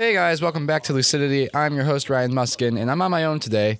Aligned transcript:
Hey 0.00 0.14
guys, 0.14 0.40
welcome 0.40 0.66
back 0.66 0.84
to 0.84 0.94
Lucidity. 0.94 1.54
I'm 1.54 1.74
your 1.74 1.84
host 1.84 2.08
Ryan 2.08 2.32
Muskin, 2.32 2.80
and 2.80 2.90
I'm 2.90 3.02
on 3.02 3.10
my 3.10 3.24
own 3.24 3.38
today. 3.38 3.78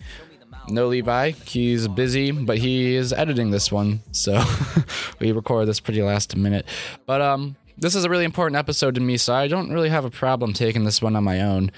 No 0.68 0.86
Levi, 0.86 1.30
he's 1.30 1.88
busy, 1.88 2.30
but 2.30 2.58
he 2.58 2.94
is 2.94 3.14
editing 3.14 3.52
this 3.52 3.72
one, 3.72 4.02
so 4.12 4.44
we 5.18 5.32
record 5.32 5.66
this 5.66 5.80
pretty 5.80 6.02
last 6.02 6.36
minute. 6.36 6.66
But 7.06 7.22
um, 7.22 7.56
this 7.78 7.94
is 7.94 8.04
a 8.04 8.10
really 8.10 8.26
important 8.26 8.58
episode 8.58 8.96
to 8.96 9.00
me, 9.00 9.16
so 9.16 9.32
I 9.32 9.48
don't 9.48 9.72
really 9.72 9.88
have 9.88 10.04
a 10.04 10.10
problem 10.10 10.52
taking 10.52 10.84
this 10.84 11.00
one 11.00 11.16
on 11.16 11.24
my 11.24 11.40
own. 11.40 11.70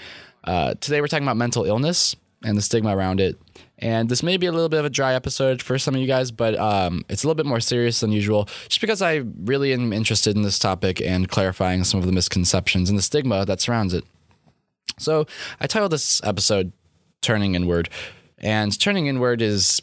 Uh, 0.43 0.75
today 0.81 1.01
we're 1.01 1.07
talking 1.07 1.23
about 1.23 1.37
mental 1.37 1.65
illness 1.65 2.17
and 2.43 2.59
the 2.59 2.63
stigma 2.63 2.97
around 2.97 3.21
it. 3.21 3.39
And 3.79 4.09
this 4.09 4.25
may 4.25 4.39
be 4.39 4.47
a 4.47 4.53
little 4.53 4.69
bit 4.69 4.81
of 4.81 4.87
a 4.87 4.91
dry 4.91 5.15
episode 5.15 5.63
for 5.63 5.79
some 5.79 5.95
of 5.95 6.01
you 6.01 6.09
guys, 6.09 6.33
but 6.33 6.59
um, 6.59 7.05
it's 7.09 7.23
a 7.23 7.29
little 7.29 7.37
bit 7.37 7.47
more 7.47 7.61
serious 7.61 8.01
than 8.01 8.11
usual, 8.11 8.49
just 8.69 8.81
because 8.81 9.03
I 9.03 9.23
really 9.45 9.73
am 9.73 9.93
interested 9.93 10.35
in 10.35 10.43
this 10.43 10.59
topic 10.59 11.01
and 11.01 11.29
clarifying 11.29 11.85
some 11.85 12.01
of 12.01 12.07
the 12.07 12.13
misconceptions 12.13 12.91
and 12.91 12.99
the 12.99 13.05
stigma 13.05 13.45
that 13.45 13.61
surrounds 13.61 13.95
it. 13.95 14.05
So 14.99 15.27
I 15.61 15.67
titled 15.67 15.93
this 15.93 16.23
episode 16.25 16.73
Turning 17.21 17.55
Inward. 17.55 17.89
And 18.39 18.79
turning 18.79 19.07
inward 19.07 19.41
is 19.41 19.81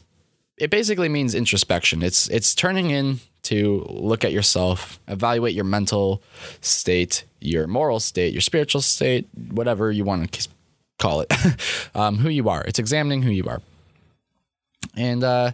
it 0.57 0.69
basically 0.69 1.09
means 1.09 1.33
introspection. 1.33 2.03
It's 2.03 2.27
it's 2.27 2.53
turning 2.53 2.89
in 2.89 3.21
to 3.43 3.85
look 3.89 4.25
at 4.25 4.33
yourself, 4.33 4.99
evaluate 5.07 5.55
your 5.55 5.63
mental 5.63 6.21
state, 6.59 7.23
your 7.39 7.67
moral 7.67 8.01
state, 8.01 8.33
your 8.33 8.41
spiritual 8.41 8.81
state, 8.81 9.27
whatever 9.51 9.91
you 9.91 10.03
want 10.03 10.31
to 10.31 10.49
call 10.97 11.21
it, 11.21 11.33
um, 11.95 12.17
who 12.17 12.29
you 12.29 12.49
are. 12.49 12.63
It's 12.65 12.79
examining 12.79 13.21
who 13.21 13.31
you 13.31 13.45
are. 13.45 13.61
And 14.95 15.23
uh, 15.23 15.51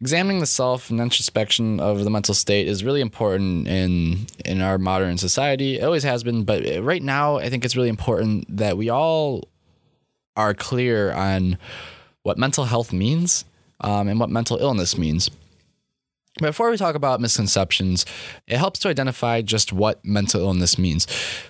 examining 0.00 0.40
the 0.40 0.46
self 0.46 0.90
and 0.90 1.00
introspection 1.00 1.80
of 1.80 2.04
the 2.04 2.10
mental 2.10 2.34
state 2.34 2.68
is 2.68 2.84
really 2.84 3.00
important 3.00 3.68
in 3.68 4.26
in 4.44 4.60
our 4.60 4.78
modern 4.78 5.18
society. 5.18 5.78
It 5.78 5.84
always 5.84 6.02
has 6.02 6.22
been, 6.22 6.44
but 6.44 6.64
right 6.82 7.02
now 7.02 7.36
I 7.36 7.48
think 7.48 7.64
it's 7.64 7.76
really 7.76 7.88
important 7.88 8.44
that 8.56 8.76
we 8.76 8.90
all 8.90 9.48
are 10.36 10.54
clear 10.54 11.12
on 11.12 11.58
what 12.22 12.38
mental 12.38 12.64
health 12.64 12.92
means 12.92 13.44
um, 13.80 14.08
and 14.08 14.18
what 14.18 14.30
mental 14.30 14.56
illness 14.58 14.98
means. 14.98 15.30
Before 16.40 16.68
we 16.68 16.76
talk 16.76 16.96
about 16.96 17.20
misconceptions, 17.20 18.04
it 18.48 18.56
helps 18.56 18.80
to 18.80 18.88
identify 18.88 19.40
just 19.40 19.72
what 19.72 20.04
mental 20.04 20.40
illness 20.40 20.76
means. 20.76 21.06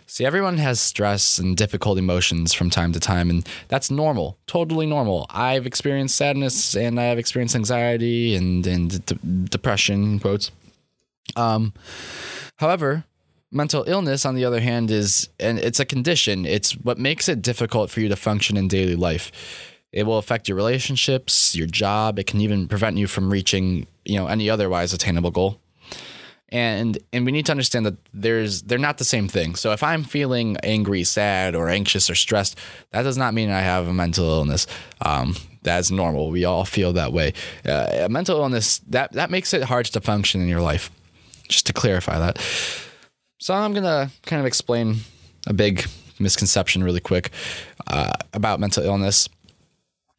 See, 0.07 0.27
everyone 0.27 0.59
has 0.59 0.79
stress 0.79 1.39
and 1.39 1.57
difficult 1.57 1.97
emotions 1.97 2.53
from 2.53 2.69
time 2.69 2.93
to 2.93 3.01
time, 3.01 3.31
and 3.31 3.49
that's 3.69 3.91
normal, 3.91 4.37
totally 4.47 4.85
normal. 4.85 5.27
I've 5.31 5.67
experienced 5.67 6.17
sadness 6.17 6.77
and 6.77 7.01
I've 7.01 7.19
experienced 7.19 7.57
anxiety 7.57 8.35
and, 8.35 8.67
and 8.67 9.49
depression, 9.51 10.21
quotes. 10.21 10.51
Um, 11.35 11.73
however, 12.57 13.05
mental 13.51 13.85
illness, 13.87 14.27
on 14.27 14.35
the 14.35 14.45
other 14.45 14.61
hand, 14.61 14.91
is 14.91 15.31
and 15.41 15.59
it's 15.59 15.81
a 15.81 15.87
condition. 15.87 16.45
It's 16.45 16.73
what 16.73 16.99
makes 16.99 17.27
it 17.29 17.41
difficult 17.41 17.89
for 17.89 18.01
you 18.01 18.11
to 18.11 18.17
function 18.17 18.59
in 18.59 18.69
daily 18.69 18.97
life. 18.97 19.33
It 19.95 20.07
will 20.07 20.19
affect 20.19 20.49
your 20.49 20.57
relationships, 20.57 21.55
your 21.55 21.69
job. 21.69 22.19
It 22.19 22.27
can 22.27 22.41
even 22.41 22.67
prevent 22.67 22.97
you 22.97 23.07
from 23.07 23.31
reaching, 23.31 23.87
you 24.05 24.19
know, 24.19 24.27
any 24.27 24.51
otherwise 24.51 24.93
attainable 24.93 25.31
goal. 25.31 25.61
And 26.49 26.99
and 27.13 27.25
we 27.25 27.31
need 27.31 27.47
to 27.47 27.53
understand 27.53 27.87
that 27.87 27.95
there's 28.13 28.63
they're 28.63 28.77
not 28.77 28.99
the 28.99 29.05
same 29.05 29.29
thing. 29.29 29.55
So 29.55 29.71
if 29.71 29.85
I'm 29.85 30.03
feeling 30.03 30.57
angry, 30.65 31.05
sad, 31.05 31.55
or 31.55 31.69
anxious 31.69 32.11
or 32.11 32.17
stressed, 32.17 32.59
that 32.91 33.03
does 33.03 33.17
not 33.17 33.35
mean 33.35 33.51
I 33.51 33.61
have 33.61 33.87
a 33.87 33.93
mental 33.93 34.29
illness. 34.29 34.67
Um, 35.01 35.37
that's 35.63 35.93
normal. 35.93 36.29
We 36.29 36.45
all 36.45 36.65
feel 36.65 36.93
that 36.95 37.13
way. 37.13 37.33
Uh, 37.65 37.87
a 38.07 38.09
mental 38.09 38.41
illness 38.41 38.79
that 38.89 39.13
that 39.13 39.31
makes 39.31 39.55
it 39.55 39.63
hard 39.63 39.87
to 39.87 40.01
function 40.01 40.41
in 40.41 40.49
your 40.49 40.61
life. 40.61 40.91
Just 41.49 41.67
to 41.67 41.73
clarify 41.73 42.19
that. 42.19 42.41
So 43.39 43.55
I'm 43.55 43.73
gonna 43.73 44.11
kind 44.27 44.41
of 44.41 44.47
explain 44.47 44.97
a 45.47 45.53
big 45.53 45.87
misconception 46.19 46.83
really 46.83 47.01
quick 47.01 47.31
uh, 47.87 48.13
about 48.33 48.59
mental 48.59 48.85
illness. 48.85 49.29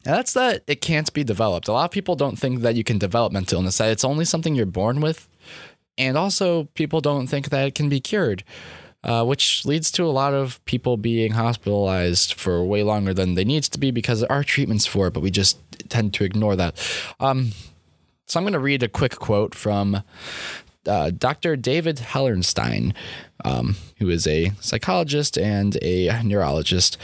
That's 0.06 0.34
that 0.34 0.62
it 0.68 0.80
can't 0.80 1.12
be 1.12 1.24
developed. 1.24 1.66
A 1.66 1.72
lot 1.72 1.84
of 1.84 1.90
people 1.90 2.14
don't 2.14 2.38
think 2.38 2.60
that 2.60 2.76
you 2.76 2.84
can 2.84 2.96
develop 2.96 3.32
mental 3.32 3.58
illness, 3.58 3.78
that 3.78 3.90
it's 3.90 4.04
only 4.04 4.24
something 4.24 4.54
you're 4.54 4.64
born 4.64 5.00
with. 5.00 5.28
And 5.98 6.16
also, 6.16 6.64
people 6.74 7.00
don't 7.00 7.26
think 7.26 7.48
that 7.48 7.66
it 7.66 7.74
can 7.74 7.88
be 7.88 8.00
cured, 8.00 8.44
uh, 9.02 9.24
which 9.24 9.64
leads 9.64 9.90
to 9.92 10.04
a 10.04 10.12
lot 10.12 10.32
of 10.32 10.64
people 10.64 10.96
being 10.96 11.32
hospitalized 11.32 12.34
for 12.34 12.64
way 12.64 12.82
longer 12.82 13.12
than 13.12 13.34
they 13.34 13.44
need 13.44 13.64
to 13.64 13.78
be 13.78 13.90
because 13.90 14.20
there 14.20 14.30
are 14.30 14.44
treatments 14.44 14.86
for 14.86 15.08
it, 15.08 15.12
but 15.12 15.22
we 15.22 15.30
just 15.30 15.58
tend 15.88 16.14
to 16.14 16.24
ignore 16.24 16.54
that. 16.54 16.76
Um, 17.18 17.52
so 18.26 18.38
I'm 18.38 18.44
going 18.44 18.52
to 18.52 18.58
read 18.58 18.82
a 18.82 18.88
quick 18.88 19.16
quote 19.16 19.54
from 19.54 20.02
uh, 20.86 21.10
Dr. 21.10 21.56
David 21.56 21.96
Hellerstein, 21.96 22.94
um, 23.44 23.76
who 23.98 24.08
is 24.08 24.26
a 24.26 24.52
psychologist 24.60 25.36
and 25.36 25.76
a 25.82 26.22
neurologist. 26.22 26.96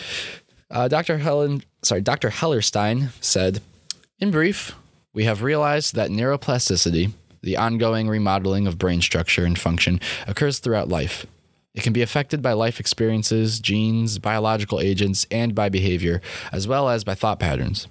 Uh, 0.72 0.88
Dr. 0.88 1.18
Helen, 1.18 1.62
sorry, 1.82 2.00
Dr. 2.00 2.30
Hellerstein 2.30 3.10
said, 3.22 3.60
in 4.18 4.30
brief, 4.30 4.74
we 5.12 5.24
have 5.24 5.42
realized 5.42 5.94
that 5.94 6.10
neuroplasticity, 6.10 7.12
the 7.42 7.58
ongoing 7.58 8.08
remodeling 8.08 8.66
of 8.66 8.78
brain 8.78 9.02
structure 9.02 9.44
and 9.44 9.58
function, 9.58 10.00
occurs 10.26 10.58
throughout 10.58 10.88
life. 10.88 11.26
It 11.74 11.82
can 11.82 11.92
be 11.92 12.00
affected 12.00 12.40
by 12.40 12.54
life 12.54 12.80
experiences, 12.80 13.60
genes, 13.60 14.18
biological 14.18 14.80
agents, 14.80 15.26
and 15.30 15.54
by 15.54 15.68
behavior, 15.68 16.22
as 16.52 16.66
well 16.66 16.88
as 16.88 17.04
by 17.04 17.14
thought 17.14 17.38
patterns. 17.38 17.86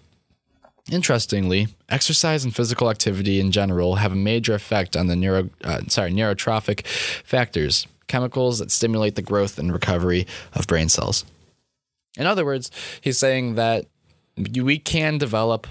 Interestingly, 0.92 1.68
exercise 1.90 2.44
and 2.44 2.56
physical 2.56 2.90
activity 2.90 3.40
in 3.40 3.52
general 3.52 3.96
have 3.96 4.12
a 4.12 4.16
major 4.16 4.56
effect 4.56 4.98
on 4.98 5.06
the 5.06 5.16
neuro, 5.16 5.50
uh, 5.64 5.82
sorry, 5.88 6.12
neurotrophic 6.12 6.86
factors, 6.88 7.86
chemicals 8.08 8.58
that 8.58 8.72
stimulate 8.72 9.14
the 9.14 9.22
growth 9.22 9.60
and 9.60 9.72
recovery 9.72 10.26
of 10.54 10.66
brain 10.66 10.90
cells. 10.90 11.24
In 12.18 12.26
other 12.26 12.46
words, 12.46 12.72
he's 13.00 13.18
saying 13.18 13.56
that 13.56 13.86
we 14.38 14.78
can 14.78 15.18
develop 15.18 15.68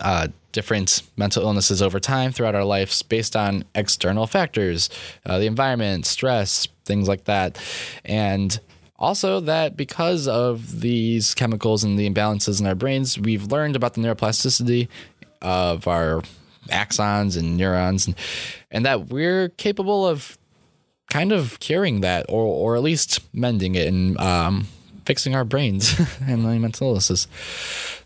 uh, 0.00 0.28
different 0.52 1.02
mental 1.16 1.42
illnesses 1.42 1.82
over 1.82 2.00
time 2.00 2.32
throughout 2.32 2.54
our 2.54 2.64
lives 2.64 3.02
based 3.02 3.36
on 3.36 3.64
external 3.74 4.26
factors, 4.26 4.88
uh, 5.26 5.38
the 5.38 5.46
environment, 5.46 6.06
stress, 6.06 6.68
things 6.84 7.08
like 7.08 7.24
that. 7.24 7.58
And 8.04 8.58
also, 8.98 9.40
that 9.40 9.76
because 9.76 10.28
of 10.28 10.80
these 10.80 11.34
chemicals 11.34 11.82
and 11.82 11.98
the 11.98 12.08
imbalances 12.08 12.60
in 12.60 12.66
our 12.66 12.76
brains, 12.76 13.18
we've 13.18 13.50
learned 13.50 13.76
about 13.76 13.94
the 13.94 14.00
neuroplasticity 14.00 14.88
of 15.42 15.88
our 15.88 16.22
axons 16.68 17.36
and 17.36 17.56
neurons, 17.56 18.06
and, 18.06 18.16
and 18.70 18.86
that 18.86 19.08
we're 19.08 19.48
capable 19.50 20.06
of 20.06 20.38
kind 21.10 21.32
of 21.32 21.58
curing 21.60 22.00
that 22.00 22.24
or, 22.28 22.44
or 22.44 22.76
at 22.76 22.82
least 22.82 23.20
mending 23.34 23.74
it 23.74 23.86
and 23.88 24.18
um, 24.18 24.66
fixing 25.06 25.34
our 25.34 25.44
brains 25.44 25.98
and 26.26 26.44
mental 26.60 26.88
illnesses. 26.88 27.28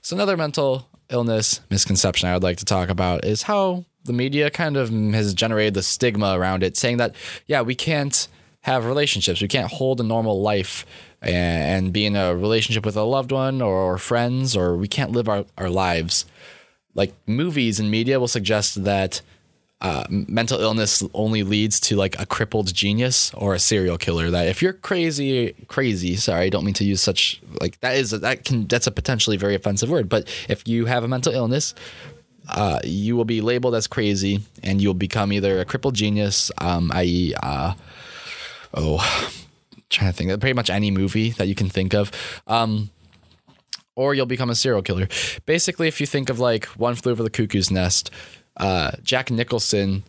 So, 0.03 0.17
another 0.17 0.37
mental 0.37 0.89
illness 1.11 1.61
misconception 1.71 2.29
I 2.29 2.35
would 2.35 2.43
like 2.43 2.59
to 2.59 2.65
talk 2.65 2.89
about 2.89 3.25
is 3.25 3.43
how 3.43 3.85
the 4.05 4.13
media 4.13 4.51
kind 4.51 4.77
of 4.77 4.91
has 4.91 5.35
generated 5.35 5.75
the 5.75 5.83
stigma 5.83 6.39
around 6.39 6.63
it, 6.63 6.77
saying 6.77 6.97
that, 6.99 7.15
yeah, 7.47 7.63
we 7.63 7.75
can't 7.75 8.29
have 8.63 8.85
relationships. 8.85 9.41
We 9.41 9.49
can't 9.49 9.71
hold 9.71 10.01
a 10.01 10.05
normal 10.05 10.43
life 10.43 10.85
and, 11.23 11.93
be 11.93 12.07
in 12.07 12.17
a 12.17 12.35
relationship 12.35 12.85
with 12.85 12.97
a 12.97 13.03
loved 13.03 13.33
one 13.33 13.63
or 13.63 13.99
friends, 13.99 14.57
or 14.57 14.77
we 14.77 14.89
can't 14.89 15.13
live 15.13 15.29
our, 15.29 15.45
our 15.57 15.71
lives. 15.71 16.27
Like 16.95 17.15
movies 17.27 17.81
and 17.81 17.91
media 17.91 18.19
will 18.21 18.29
suggest 18.29 18.85
that 18.85 19.21
uh, 19.81 20.05
mental 20.11 20.61
illness 20.61 21.05
only 21.15 21.44
leads 21.44 21.78
to 21.78 21.94
like 21.94 22.19
a 22.19 22.27
crippled 22.27 22.75
genius 22.75 23.33
or 23.34 23.55
a 23.55 23.59
serial 23.61 23.97
killer. 23.97 24.31
That 24.31 24.49
if 24.49 24.61
you're 24.61 24.72
crazy, 24.72 25.55
crazy, 25.69 26.16
sorry, 26.16 26.47
I 26.47 26.49
don't 26.49 26.65
mean 26.65 26.75
to 26.75 26.84
use 26.84 27.00
such 27.00 27.41
like 27.61 27.78
that 27.81 27.97
is 27.97 28.11
that 28.11 28.44
can 28.44 28.67
that's 28.67 28.88
a 28.88 28.91
potentially 28.91 29.37
very 29.37 29.55
offensive 29.55 29.88
word. 29.88 30.09
But 30.09 30.28
if 30.49 30.67
you 30.67 30.87
have 30.87 31.05
a 31.05 31.09
mental 31.09 31.33
illness, 31.33 31.75
uh, 32.49 32.81
you 32.83 33.17
will 33.17 33.25
be 33.25 33.41
labeled 33.41 33.75
as 33.75 33.87
crazy, 33.87 34.41
and 34.62 34.81
you'll 34.81 34.94
become 34.94 35.32
either 35.32 35.61
a 35.61 35.64
crippled 35.64 35.94
genius, 35.94 36.50
um, 36.58 36.91
i.e., 36.94 37.35
uh, 37.43 37.75
oh, 38.75 39.31
trying 39.91 40.11
to 40.11 40.17
think 40.17 40.41
pretty 40.41 40.55
much 40.55 40.70
any 40.70 40.91
movie 40.91 41.31
that 41.31 41.47
you 41.47 41.55
can 41.55 41.69
think 41.69 41.94
of. 41.94 42.11
Um, 42.47 42.91
or 43.94 44.14
you'll 44.14 44.26
become 44.26 44.49
a 44.49 44.55
serial 44.55 44.81
killer. 44.81 45.08
Basically, 45.44 45.88
if 45.88 46.00
you 46.00 46.06
think 46.06 46.31
of 46.31 46.38
like 46.38 46.67
One 46.67 46.94
Flew 46.94 47.11
Over 47.11 47.25
the 47.25 47.31
Cuckoo's 47.31 47.69
Nest, 47.69 48.12
uh, 48.58 48.93
Jack 49.02 49.31
Nicholson 49.31 50.02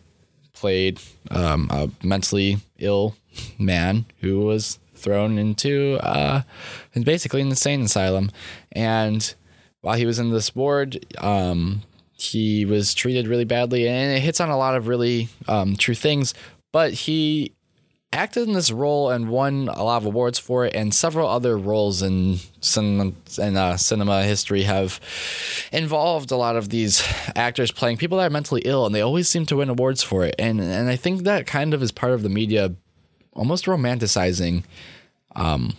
played 0.52 1.00
um, 1.30 1.68
a 1.70 1.90
mentally 2.04 2.58
ill 2.78 3.14
man 3.58 4.04
who 4.20 4.40
was 4.40 4.78
thrown 4.94 5.38
into 5.38 5.98
uh, 6.02 6.42
basically 7.02 7.40
an 7.40 7.48
insane 7.48 7.82
asylum. 7.82 8.30
And 8.72 9.34
while 9.80 9.96
he 9.96 10.06
was 10.06 10.18
in 10.18 10.30
this 10.30 10.54
ward, 10.54 11.04
um, 11.18 11.82
he 12.12 12.66
was 12.66 12.92
treated 12.92 13.26
really 13.26 13.46
badly, 13.46 13.88
and 13.88 14.14
it 14.14 14.20
hits 14.20 14.40
on 14.40 14.50
a 14.50 14.58
lot 14.58 14.76
of 14.76 14.88
really 14.88 15.28
um, 15.48 15.76
true 15.76 15.94
things. 15.94 16.34
But 16.72 16.92
he 16.92 17.54
acted 18.12 18.48
in 18.48 18.54
this 18.54 18.72
role 18.72 19.10
and 19.10 19.28
won 19.28 19.68
a 19.68 19.84
lot 19.84 19.98
of 19.98 20.06
awards 20.06 20.38
for 20.38 20.66
it, 20.66 20.74
and 20.74 20.94
several 20.94 21.28
other 21.28 21.56
roles 21.56 22.02
in 22.02 22.38
cinema, 22.60 23.12
in, 23.38 23.56
uh, 23.56 23.76
cinema 23.76 24.24
history 24.24 24.62
have 24.62 25.00
involved 25.72 26.30
a 26.30 26.36
lot 26.36 26.56
of 26.56 26.70
these 26.70 27.04
actors 27.36 27.70
playing 27.70 27.96
people 27.96 28.18
that 28.18 28.26
are 28.26 28.30
mentally 28.30 28.62
ill, 28.64 28.84
and 28.84 28.94
they 28.94 29.00
always 29.00 29.28
seem 29.28 29.46
to 29.46 29.56
win 29.56 29.68
awards 29.68 30.02
for 30.02 30.24
it. 30.24 30.34
And 30.38 30.60
and 30.60 30.88
I 30.88 30.96
think 30.96 31.22
that 31.22 31.46
kind 31.46 31.72
of 31.72 31.82
is 31.82 31.92
part 31.92 32.12
of 32.12 32.22
the 32.22 32.28
media 32.28 32.74
almost 33.32 33.66
romanticizing 33.66 34.64
um, 35.36 35.74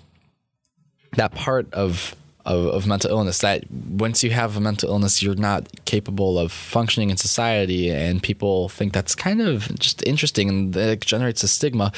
that 1.17 1.33
part 1.35 1.71
of 1.73 2.15
of, 2.45 2.65
of 2.67 2.87
mental 2.87 3.11
illness 3.11 3.39
that 3.39 3.69
once 3.71 4.23
you 4.23 4.31
have 4.31 4.57
a 4.57 4.59
mental 4.59 4.89
illness 4.89 5.21
you're 5.21 5.35
not 5.35 5.67
capable 5.85 6.39
of 6.39 6.51
functioning 6.51 7.09
in 7.09 7.17
society 7.17 7.89
and 7.89 8.23
people 8.23 8.69
think 8.69 8.93
that's 8.93 9.15
kind 9.15 9.41
of 9.41 9.73
just 9.79 10.05
interesting 10.07 10.49
and 10.49 10.75
it 10.75 11.01
generates 11.01 11.43
a 11.43 11.47
stigma. 11.47 11.91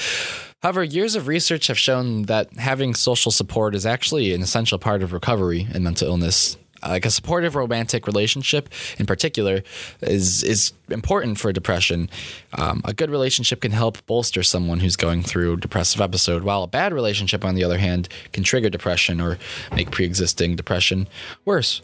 However 0.62 0.84
years 0.84 1.16
of 1.16 1.28
research 1.28 1.68
have 1.68 1.78
shown 1.78 2.24
that 2.24 2.54
having 2.54 2.96
social 2.96 3.32
support 3.32 3.76
is 3.76 3.86
actually 3.86 4.34
an 4.34 4.42
essential 4.42 4.80
part 4.80 5.04
of 5.04 5.12
recovery 5.14 5.68
in 5.74 5.84
mental 5.84 6.08
illness 6.08 6.58
like 6.88 7.06
a 7.06 7.12
supportive 7.12 7.56
romantic 7.56 8.08
relationship 8.08 8.70
in 8.98 9.06
particular 9.06 9.64
is 10.02 10.44
is 10.44 10.74
important 10.90 11.40
for 11.40 11.52
depression. 11.52 12.10
Um, 12.54 12.82
a 12.86 12.94
good 12.94 13.10
relationship 13.10 13.62
can 13.62 13.72
help 13.72 14.06
bolster 14.06 14.44
someone 14.44 14.80
who's 14.80 14.96
going 14.96 15.24
through 15.24 15.54
a 15.54 15.58
depressive 15.58 16.02
episode, 16.02 16.44
while 16.44 16.64
a 16.64 16.68
bad 16.68 16.94
relationship, 16.94 17.46
on 17.46 17.56
the 17.56 17.64
other 17.64 17.78
hand, 17.78 18.10
can 18.32 18.44
trigger 18.44 18.70
depression 18.70 19.22
or 19.22 19.38
make 19.76 19.92
pre-existing 19.92 20.56
depression 20.56 21.08
worse. 21.46 21.82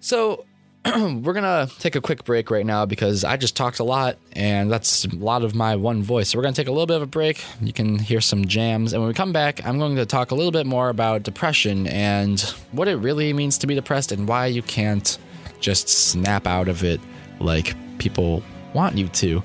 So 0.00 0.44
we're 1.22 1.32
gonna 1.32 1.68
take 1.78 1.96
a 1.96 2.00
quick 2.00 2.24
break 2.24 2.50
right 2.50 2.66
now 2.66 2.84
because 2.84 3.24
I 3.24 3.36
just 3.36 3.56
talked 3.56 3.78
a 3.78 3.84
lot, 3.84 4.18
and 4.32 4.70
that's 4.70 5.06
a 5.06 5.16
lot 5.16 5.42
of 5.42 5.54
my 5.54 5.76
one 5.76 6.02
voice. 6.02 6.28
So 6.28 6.38
we're 6.38 6.42
gonna 6.42 6.54
take 6.54 6.68
a 6.68 6.72
little 6.72 6.86
bit 6.86 6.96
of 6.96 7.02
a 7.02 7.06
break. 7.06 7.42
You 7.60 7.72
can 7.72 7.98
hear 7.98 8.20
some 8.20 8.44
jams, 8.44 8.92
and 8.92 9.00
when 9.00 9.08
we 9.08 9.14
come 9.14 9.32
back, 9.32 9.64
I'm 9.66 9.78
going 9.78 9.96
to 9.96 10.04
talk 10.04 10.30
a 10.30 10.34
little 10.34 10.52
bit 10.52 10.66
more 10.66 10.90
about 10.90 11.22
depression 11.22 11.86
and 11.86 12.40
what 12.72 12.88
it 12.88 12.96
really 12.96 13.32
means 13.32 13.56
to 13.58 13.66
be 13.66 13.74
depressed, 13.74 14.12
and 14.12 14.28
why 14.28 14.46
you 14.46 14.62
can't 14.62 15.16
just 15.60 15.88
snap 15.88 16.46
out 16.46 16.68
of 16.68 16.84
it 16.84 17.00
like 17.40 17.74
people 17.98 18.42
want 18.74 18.98
you 18.98 19.08
to. 19.08 19.42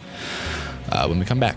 Uh, 0.92 1.07
when 1.07 1.19
we 1.19 1.25
come 1.25 1.39
back. 1.39 1.56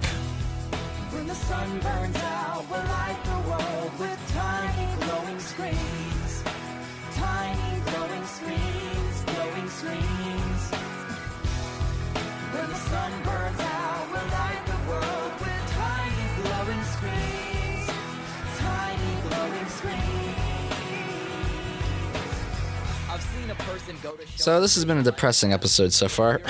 So 24.36 24.60
this 24.60 24.74
has 24.74 24.84
been 24.84 24.98
a 24.98 25.02
depressing 25.02 25.52
episode 25.52 25.92
so 25.92 26.08
far. 26.08 26.40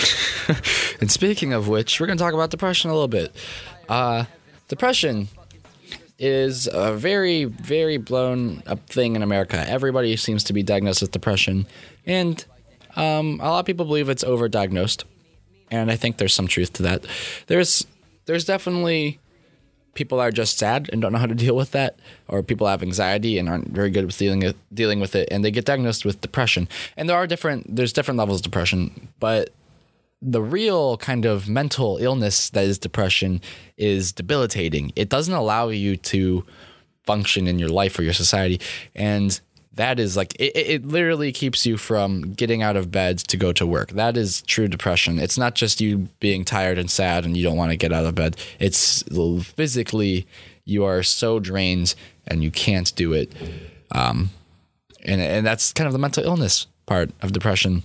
and 1.00 1.10
speaking 1.10 1.52
of 1.52 1.68
which, 1.68 2.00
we're 2.00 2.06
going 2.06 2.18
to 2.18 2.24
talk 2.24 2.34
about 2.34 2.50
depression 2.50 2.90
a 2.90 2.94
little 2.94 3.08
bit. 3.08 3.34
Uh, 3.88 4.24
depression 4.68 5.28
is 6.18 6.68
a 6.72 6.94
very, 6.94 7.44
very 7.44 7.96
blown 7.96 8.62
up 8.66 8.86
thing 8.88 9.16
in 9.16 9.22
America. 9.22 9.64
Everybody 9.68 10.16
seems 10.16 10.44
to 10.44 10.52
be 10.52 10.62
diagnosed 10.62 11.02
with 11.02 11.10
depression, 11.10 11.66
and 12.06 12.44
um, 12.96 13.40
a 13.42 13.50
lot 13.50 13.60
of 13.60 13.66
people 13.66 13.86
believe 13.86 14.08
it's 14.08 14.24
overdiagnosed. 14.24 15.04
And 15.70 15.90
I 15.90 15.96
think 15.96 16.18
there's 16.18 16.34
some 16.34 16.46
truth 16.46 16.74
to 16.74 16.82
that. 16.82 17.06
There's 17.46 17.86
there's 18.26 18.44
definitely 18.44 19.18
people 19.94 20.20
are 20.20 20.30
just 20.30 20.58
sad 20.58 20.88
and 20.92 21.00
don't 21.00 21.12
know 21.12 21.18
how 21.18 21.26
to 21.26 21.34
deal 21.46 21.56
with 21.56 21.72
that, 21.72 21.98
or 22.28 22.42
people 22.42 22.66
have 22.66 22.82
anxiety 22.82 23.38
and 23.38 23.48
aren't 23.48 23.68
very 23.68 23.90
good 23.90 24.06
with 24.06 24.18
dealing 24.18 24.54
dealing 24.72 25.00
with 25.00 25.14
it, 25.14 25.28
and 25.30 25.44
they 25.44 25.50
get 25.50 25.64
diagnosed 25.64 26.04
with 26.04 26.20
depression. 26.20 26.68
And 26.96 27.08
there 27.08 27.16
are 27.16 27.26
different 27.26 27.74
there's 27.74 27.92
different 27.92 28.18
levels 28.18 28.40
of 28.40 28.44
depression, 28.44 29.08
but 29.20 29.50
the 30.20 30.42
real 30.42 30.96
kind 30.98 31.24
of 31.24 31.48
mental 31.48 31.98
illness 31.98 32.50
that 32.50 32.64
is 32.64 32.78
depression 32.78 33.40
is 33.76 34.12
debilitating. 34.12 34.92
It 34.94 35.08
doesn't 35.08 35.34
allow 35.34 35.68
you 35.68 35.96
to 35.96 36.44
function 37.04 37.48
in 37.48 37.58
your 37.58 37.68
life 37.68 37.98
or 37.98 38.02
your 38.04 38.12
society, 38.12 38.60
and 38.94 39.40
that 39.74 39.98
is 39.98 40.16
like 40.16 40.34
it, 40.38 40.56
it 40.56 40.86
literally 40.86 41.32
keeps 41.32 41.64
you 41.64 41.76
from 41.76 42.32
getting 42.34 42.62
out 42.62 42.76
of 42.76 42.90
bed 42.90 43.18
to 43.18 43.36
go 43.36 43.52
to 43.52 43.66
work. 43.66 43.90
That 43.92 44.16
is 44.16 44.42
true 44.42 44.68
depression. 44.68 45.18
It's 45.18 45.38
not 45.38 45.54
just 45.54 45.80
you 45.80 46.08
being 46.20 46.44
tired 46.44 46.78
and 46.78 46.90
sad 46.90 47.24
and 47.24 47.36
you 47.36 47.42
don't 47.42 47.56
want 47.56 47.70
to 47.70 47.76
get 47.76 47.92
out 47.92 48.04
of 48.04 48.14
bed. 48.14 48.36
It's 48.58 49.02
physically 49.54 50.26
you 50.64 50.84
are 50.84 51.02
so 51.02 51.38
drained 51.40 51.94
and 52.26 52.42
you 52.42 52.50
can't 52.50 52.94
do 52.94 53.12
it. 53.12 53.32
Um, 53.90 54.30
and 55.04 55.20
and 55.20 55.46
that's 55.46 55.72
kind 55.72 55.86
of 55.86 55.92
the 55.92 55.98
mental 55.98 56.24
illness 56.24 56.66
part 56.86 57.10
of 57.22 57.32
depression. 57.32 57.82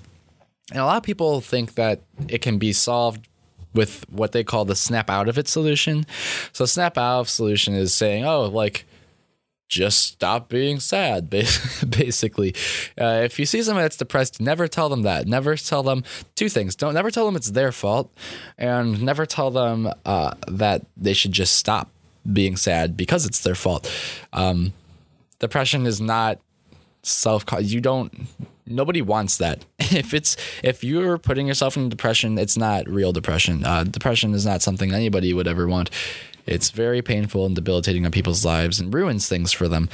And 0.71 0.81
a 0.81 0.85
lot 0.85 0.97
of 0.97 1.03
people 1.03 1.39
think 1.39 1.75
that 1.75 2.01
it 2.27 2.41
can 2.41 2.57
be 2.57 2.73
solved 2.73 3.27
with 3.73 4.05
what 4.09 4.33
they 4.33 4.43
call 4.43 4.65
the 4.65 4.75
snap 4.75 5.09
out 5.09 5.29
of 5.29 5.37
it 5.37 5.47
solution. 5.47 6.05
So 6.51 6.65
snap 6.65 6.97
out 6.97 7.21
of 7.21 7.29
solution 7.29 7.73
is 7.73 7.93
saying, 7.93 8.25
oh, 8.25 8.45
like 8.45 8.85
just 9.67 10.01
stop 10.13 10.49
being 10.49 10.79
sad 10.79 11.29
basically. 11.89 12.55
Uh, 12.99 13.21
if 13.23 13.37
you 13.39 13.45
see 13.45 13.61
someone 13.61 13.83
that's 13.83 13.97
depressed 13.97 14.39
never 14.39 14.67
tell 14.67 14.89
them 14.89 15.03
that. 15.03 15.27
Never 15.27 15.55
tell 15.55 15.83
them 15.83 16.03
two 16.35 16.49
things. 16.49 16.75
Don't 16.75 16.93
never 16.93 17.11
tell 17.11 17.25
them 17.25 17.35
it's 17.35 17.51
their 17.51 17.71
fault 17.71 18.11
and 18.57 19.01
never 19.01 19.25
tell 19.25 19.51
them 19.51 19.91
uh, 20.05 20.33
that 20.47 20.85
they 20.95 21.13
should 21.13 21.31
just 21.31 21.55
stop 21.55 21.89
being 22.31 22.57
sad 22.57 22.97
because 22.97 23.25
it's 23.25 23.41
their 23.41 23.55
fault. 23.55 23.91
Um, 24.33 24.73
depression 25.39 25.85
is 25.85 26.01
not 26.01 26.39
self 27.03 27.45
you 27.61 27.79
don't 27.79 28.27
nobody 28.65 29.01
wants 29.01 29.37
that. 29.37 29.65
If 29.89 30.13
it's 30.13 30.35
if 30.63 30.83
you're 30.83 31.17
putting 31.17 31.47
yourself 31.47 31.77
in 31.77 31.87
depression 31.87 32.37
it's 32.37 32.57
not 32.57 32.89
real 32.89 33.13
depression. 33.13 33.63
Uh, 33.63 33.85
depression 33.85 34.33
is 34.33 34.45
not 34.45 34.61
something 34.61 34.93
anybody 34.93 35.33
would 35.33 35.47
ever 35.47 35.67
want 35.67 35.89
it's 36.47 36.71
very 36.71 37.01
painful 37.01 37.45
and 37.45 37.55
debilitating 37.55 38.05
on 38.05 38.11
people's 38.11 38.45
lives 38.45 38.79
and 38.79 38.93
ruins 38.93 39.27
things 39.27 39.51
for 39.51 39.67
them. 39.67 39.89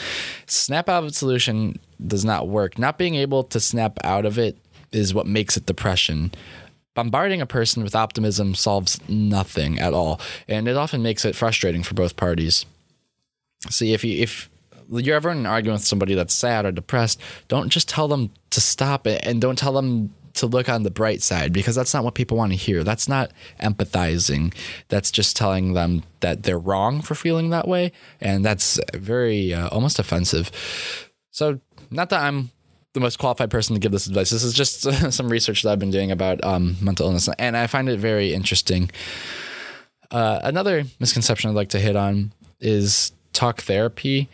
Snap 0.45 0.87
out 0.87 1.03
of 1.03 1.09
it 1.09 1.15
solution 1.15 1.79
does 2.05 2.23
not 2.23 2.47
work. 2.47 2.77
Not 2.77 2.97
being 2.97 3.15
able 3.15 3.43
to 3.45 3.59
snap 3.59 3.97
out 4.03 4.25
of 4.25 4.37
it 4.37 4.57
is 4.91 5.13
what 5.13 5.25
makes 5.25 5.57
it 5.57 5.65
depression. 5.65 6.31
Bombarding 6.95 7.41
a 7.41 7.47
person 7.47 7.83
with 7.83 7.95
optimism 7.95 8.53
solves 8.53 8.99
nothing 9.09 9.79
at 9.79 9.93
all, 9.93 10.21
and 10.47 10.67
it 10.67 10.77
often 10.77 11.01
makes 11.01 11.25
it 11.25 11.35
frustrating 11.35 11.81
for 11.81 11.95
both 11.95 12.15
parties. 12.15 12.65
See, 13.69 13.93
if 13.93 14.03
you 14.03 14.21
if 14.21 14.49
you're 14.89 15.15
ever 15.15 15.31
in 15.31 15.39
an 15.39 15.45
argument 15.47 15.79
with 15.79 15.87
somebody 15.87 16.13
that's 16.13 16.35
sad 16.35 16.65
or 16.65 16.71
depressed, 16.71 17.19
don't 17.47 17.69
just 17.69 17.89
tell 17.89 18.07
them 18.07 18.29
to 18.51 18.61
stop 18.61 19.07
it 19.07 19.25
and 19.25 19.41
don't 19.41 19.57
tell 19.57 19.73
them 19.73 20.13
to 20.35 20.47
look 20.47 20.67
on 20.67 20.83
the 20.83 20.91
bright 20.91 21.21
side 21.21 21.53
because 21.53 21.75
that's 21.75 21.93
not 21.93 22.03
what 22.03 22.15
people 22.15 22.37
want 22.37 22.51
to 22.51 22.57
hear. 22.57 22.83
That's 22.83 23.07
not 23.07 23.31
empathizing. 23.61 24.53
That's 24.87 25.11
just 25.11 25.35
telling 25.35 25.73
them 25.73 26.03
that 26.21 26.43
they're 26.43 26.59
wrong 26.59 27.01
for 27.01 27.15
feeling 27.15 27.49
that 27.51 27.67
way. 27.67 27.91
And 28.19 28.43
that's 28.43 28.79
very 28.93 29.53
uh, 29.53 29.69
almost 29.69 29.99
offensive. 29.99 30.51
So, 31.31 31.59
not 31.91 32.09
that 32.09 32.21
I'm 32.21 32.49
the 32.93 32.99
most 32.99 33.19
qualified 33.19 33.49
person 33.49 33.73
to 33.75 33.79
give 33.79 33.91
this 33.91 34.07
advice. 34.07 34.29
This 34.29 34.43
is 34.43 34.53
just 34.53 34.85
uh, 34.85 35.11
some 35.11 35.29
research 35.29 35.63
that 35.63 35.71
I've 35.71 35.79
been 35.79 35.91
doing 35.91 36.11
about 36.11 36.43
um, 36.43 36.77
mental 36.81 37.07
illness, 37.07 37.29
and 37.37 37.57
I 37.57 37.67
find 37.67 37.89
it 37.89 37.99
very 37.99 38.33
interesting. 38.33 38.89
Uh, 40.11 40.39
another 40.43 40.83
misconception 40.99 41.49
I'd 41.49 41.55
like 41.55 41.69
to 41.69 41.79
hit 41.79 41.95
on 41.95 42.33
is 42.59 43.11
talk 43.33 43.61
therapy. 43.61 44.29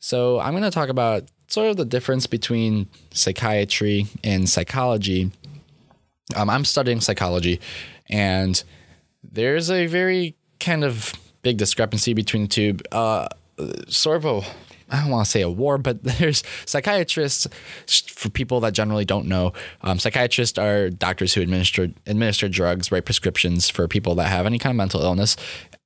So, 0.00 0.40
I'm 0.40 0.52
going 0.52 0.64
to 0.64 0.70
talk 0.70 0.88
about 0.88 1.24
sort 1.46 1.68
of 1.68 1.76
the 1.76 1.84
difference 1.84 2.26
between 2.26 2.88
psychiatry 3.12 4.06
and 4.22 4.48
psychology 4.48 5.32
um, 6.36 6.50
I'm 6.50 6.64
studying 6.64 7.00
psychology, 7.00 7.60
and 8.08 8.62
there's 9.22 9.70
a 9.70 9.86
very 9.86 10.36
kind 10.58 10.84
of 10.84 11.14
big 11.42 11.56
discrepancy 11.56 12.14
between 12.14 12.42
the 12.42 12.48
two. 12.48 12.76
Uh, 12.92 13.28
sort 13.88 14.16
of 14.16 14.24
a 14.24 14.42
I 14.90 15.00
don't 15.02 15.10
want 15.10 15.24
to 15.24 15.30
say 15.30 15.42
a 15.42 15.50
war, 15.50 15.78
but 15.78 16.02
there's 16.18 16.42
psychiatrists 16.66 17.46
for 17.86 18.28
people 18.28 18.60
that 18.60 18.72
generally 18.72 19.04
don't 19.04 19.26
know. 19.26 19.52
Um, 19.82 19.98
psychiatrists 19.98 20.58
are 20.58 20.90
doctors 20.90 21.34
who 21.34 21.40
administer 21.40 21.88
administer 22.06 22.48
drugs, 22.48 22.90
write 22.90 23.04
prescriptions 23.04 23.68
for 23.68 23.88
people 23.88 24.14
that 24.16 24.28
have 24.28 24.46
any 24.46 24.58
kind 24.58 24.72
of 24.72 24.76
mental 24.76 25.00
illness. 25.02 25.36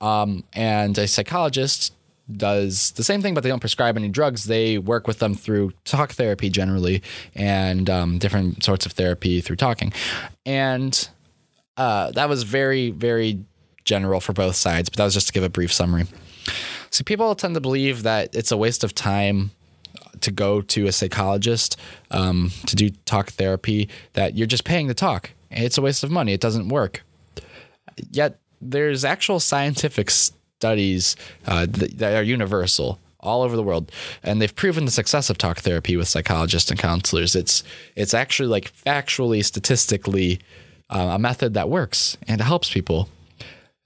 Um, 0.01 0.45
and 0.53 0.97
a 0.99 1.07
psychologist 1.07 1.95
does 2.37 2.93
the 2.93 3.05
same 3.05 3.21
thing, 3.23 3.35
but 3.35 3.43
they 3.43 3.49
don't 3.49 3.61
prescribe 3.61 3.97
any 3.97 4.09
drugs. 4.09 4.45
They 4.45 4.79
work 4.79 5.07
with 5.07 5.19
them 5.19 5.35
through 5.35 5.73
talk 5.85 6.13
therapy 6.13 6.49
generally 6.49 7.03
and 7.35 7.91
um, 7.91 8.19
different 8.19 8.65
sorts 8.65 8.87
of 8.87 8.93
therapy 8.93 9.41
through 9.41 9.57
talking. 9.57 9.93
And 10.47 11.09
uh, 11.77 12.13
that 12.13 12.29
was 12.29 12.43
very, 12.43 12.91
very 12.91 13.45
general 13.85 14.21
for 14.21 14.33
both 14.33 14.57
sides, 14.57 14.89
but 14.89 14.97
that 14.97 15.05
was 15.05 15.15
just 15.15 15.27
to 15.29 15.33
give 15.33 15.43
a 15.43 15.49
brief 15.49 15.73
summary. 15.73 16.07
So 16.91 17.05
people 17.05 17.35
tend 17.35 17.55
to 17.55 17.61
believe 17.61 18.05
that 18.05 18.35
it's 18.35 18.53
a 18.53 18.57
waste 18.57 18.85
of 18.85 18.95
time 18.95 19.51
to 20.21 20.31
go 20.31 20.61
to 20.63 20.87
a 20.87 20.93
psychologist 20.93 21.79
um, 22.11 22.51
to 22.67 22.77
do 22.77 22.91
talk 23.05 23.31
therapy, 23.31 23.89
that 24.15 24.37
you're 24.37 24.47
just 24.47 24.65
paying 24.65 24.89
to 24.89 24.95
talk. 24.95 25.31
It's 25.51 25.77
a 25.77 25.83
waste 25.83 26.05
of 26.05 26.11
money. 26.11 26.33
It 26.33 26.41
doesn't 26.41 26.69
work. 26.69 27.03
Yet 28.11 28.39
there's 28.61 29.05
actual 29.05 29.41
scientific 29.41 30.11
studies 30.65 31.15
uh, 31.47 31.67
that, 31.69 32.15
are 32.15 32.23
universal 32.23 32.99
all 33.21 33.43
over 33.43 33.55
the 33.55 33.63
world, 33.63 33.93
and 34.23 34.41
they've 34.41 34.57
proven 34.57 34.87
the 34.87 34.91
success 34.91 35.29
of 35.29 35.37
talk 35.37 35.59
therapy 35.59 35.95
with 35.95 36.09
psychologists 36.09 36.71
and 36.71 36.81
counselors. 36.81 37.37
It's 37.37 37.63
it's 37.97 38.15
actually 38.15 38.49
like 38.49 38.73
factually, 38.73 39.45
statistically, 39.45 40.41
uh, 40.89 41.11
a 41.17 41.19
method 41.19 41.53
that 41.55 41.69
works 41.69 42.17
and 42.27 42.41
helps 42.41 42.71
people. 42.71 43.09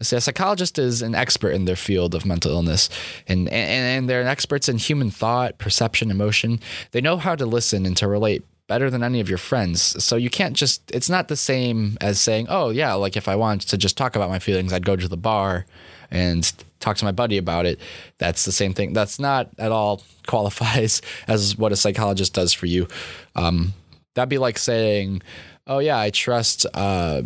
See, 0.01 0.15
a 0.15 0.21
psychologist 0.21 0.79
is 0.79 1.03
an 1.03 1.17
expert 1.17 1.51
in 1.51 1.65
their 1.65 1.75
field 1.89 2.15
of 2.15 2.25
mental 2.25 2.53
illness, 2.53 2.89
and, 3.27 3.49
and 3.49 3.85
and 3.95 4.09
they're 4.09 4.27
experts 4.27 4.69
in 4.69 4.79
human 4.79 5.11
thought, 5.11 5.59
perception, 5.59 6.13
emotion. 6.13 6.61
They 6.93 7.01
know 7.01 7.17
how 7.17 7.35
to 7.35 7.47
listen 7.47 7.87
and 7.87 7.97
to 7.97 8.07
relate 8.07 8.45
better 8.69 8.91
than 8.91 9.03
any 9.03 9.19
of 9.19 9.29
your 9.29 9.39
friends. 9.39 9.81
So 10.05 10.15
you 10.15 10.31
can't 10.31 10.55
just. 10.55 10.89
It's 10.93 11.11
not 11.11 11.27
the 11.27 11.37
same 11.37 11.97
as 12.01 12.21
saying, 12.21 12.47
"Oh 12.49 12.71
yeah, 12.71 12.95
like 12.95 13.17
if 13.17 13.27
I 13.27 13.35
wanted 13.35 13.69
to 13.71 13.77
just 13.77 13.97
talk 13.97 14.15
about 14.15 14.31
my 14.31 14.39
feelings, 14.39 14.73
I'd 14.73 14.87
go 14.87 14.95
to 14.95 15.09
the 15.09 15.17
bar 15.17 15.67
and 16.11 16.53
talk 16.81 16.97
to 16.99 17.05
my 17.05 17.13
buddy 17.13 17.39
about 17.39 17.67
it." 17.67 17.79
That's 18.19 18.45
the 18.45 18.53
same 18.53 18.75
thing. 18.75 18.93
That's 18.93 19.19
not 19.19 19.49
at 19.59 19.73
all 19.73 20.03
qualifies 20.27 21.03
as 21.27 21.57
what 21.57 21.73
a 21.73 21.77
psychologist 21.77 22.35
does 22.35 22.53
for 22.53 22.67
you. 22.67 22.89
Um, 23.37 23.75
that'd 24.15 24.29
be 24.29 24.39
like 24.39 24.59
saying, 24.59 25.23
"Oh 25.67 25.79
yeah, 25.79 25.99
I 25.99 26.11
trust." 26.11 26.67
Uh, 26.75 27.23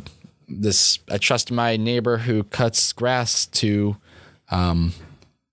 this 0.48 0.98
I 1.10 1.18
trust 1.18 1.50
my 1.50 1.76
neighbor 1.76 2.18
who 2.18 2.44
cuts 2.44 2.92
grass 2.92 3.46
to 3.46 3.96
um, 4.50 4.92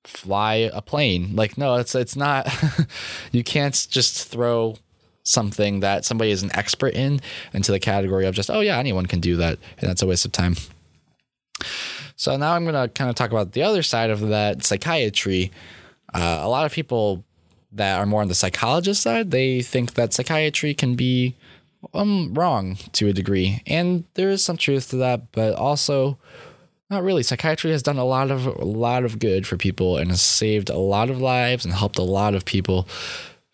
fly 0.04 0.70
a 0.74 0.82
plane. 0.82 1.36
Like 1.36 1.58
no, 1.58 1.76
it's 1.76 1.96
it's 1.96 2.16
not. 2.16 2.48
you 3.32 3.44
can't 3.44 3.88
just 3.90 4.28
throw 4.28 4.78
something 5.24 5.82
that 5.82 6.06
somebody 6.06 6.32
is 6.32 6.44
an 6.44 6.50
expert 6.56 6.94
in 6.94 7.22
into 7.54 7.72
the 7.72 7.80
category 7.80 8.26
of 8.26 8.34
just 8.34 8.50
oh 8.50 8.62
yeah 8.62 8.80
anyone 8.80 9.06
can 9.06 9.20
do 9.20 9.36
that 9.36 9.60
and 9.78 9.90
that's 9.90 10.02
a 10.02 10.08
waste 10.08 10.26
of 10.26 10.32
time. 10.32 10.56
So 12.20 12.36
now 12.36 12.54
I'm 12.54 12.66
gonna 12.66 12.90
kind 12.90 13.10
of 13.10 13.16
talk 13.16 13.32
about 13.32 13.54
the 13.54 13.64
other 13.64 13.82
side 13.82 14.10
of 14.10 14.20
that 14.28 14.66
psychiatry. 14.66 15.54
Uh, 16.14 16.40
a 16.42 16.50
lot 16.50 16.66
of 16.66 16.74
people 16.74 17.24
that 17.72 17.98
are 17.98 18.06
more 18.06 18.22
on 18.22 18.28
the 18.28 18.36
psychologist 18.36 19.02
side, 19.02 19.32
they 19.32 19.62
think 19.62 19.94
that 19.94 20.14
psychiatry 20.14 20.74
can 20.74 20.96
be 20.96 21.38
um 21.94 22.34
wrong 22.34 22.76
to 22.92 23.08
a 23.08 23.14
degree, 23.14 23.64
and 23.66 24.04
there 24.16 24.30
is 24.30 24.44
some 24.44 24.58
truth 24.58 24.90
to 24.90 24.98
that, 24.98 25.32
but 25.32 25.56
also 25.56 26.18
not 26.90 27.04
really. 27.04 27.24
Psychiatry 27.24 27.72
has 27.72 27.84
done 27.84 27.98
a 27.98 28.04
lot 28.04 28.32
of 28.32 28.48
a 28.48 28.66
lot 28.66 29.06
of 29.06 29.18
good 29.20 29.48
for 29.48 29.56
people 29.56 29.96
and 29.96 30.10
has 30.10 30.22
saved 30.22 30.70
a 30.70 30.78
lot 30.78 31.10
of 31.10 31.22
lives 31.22 31.64
and 31.64 31.74
helped 31.74 31.98
a 31.98 32.04
lot 32.04 32.36
of 32.36 32.44
people 32.44 32.86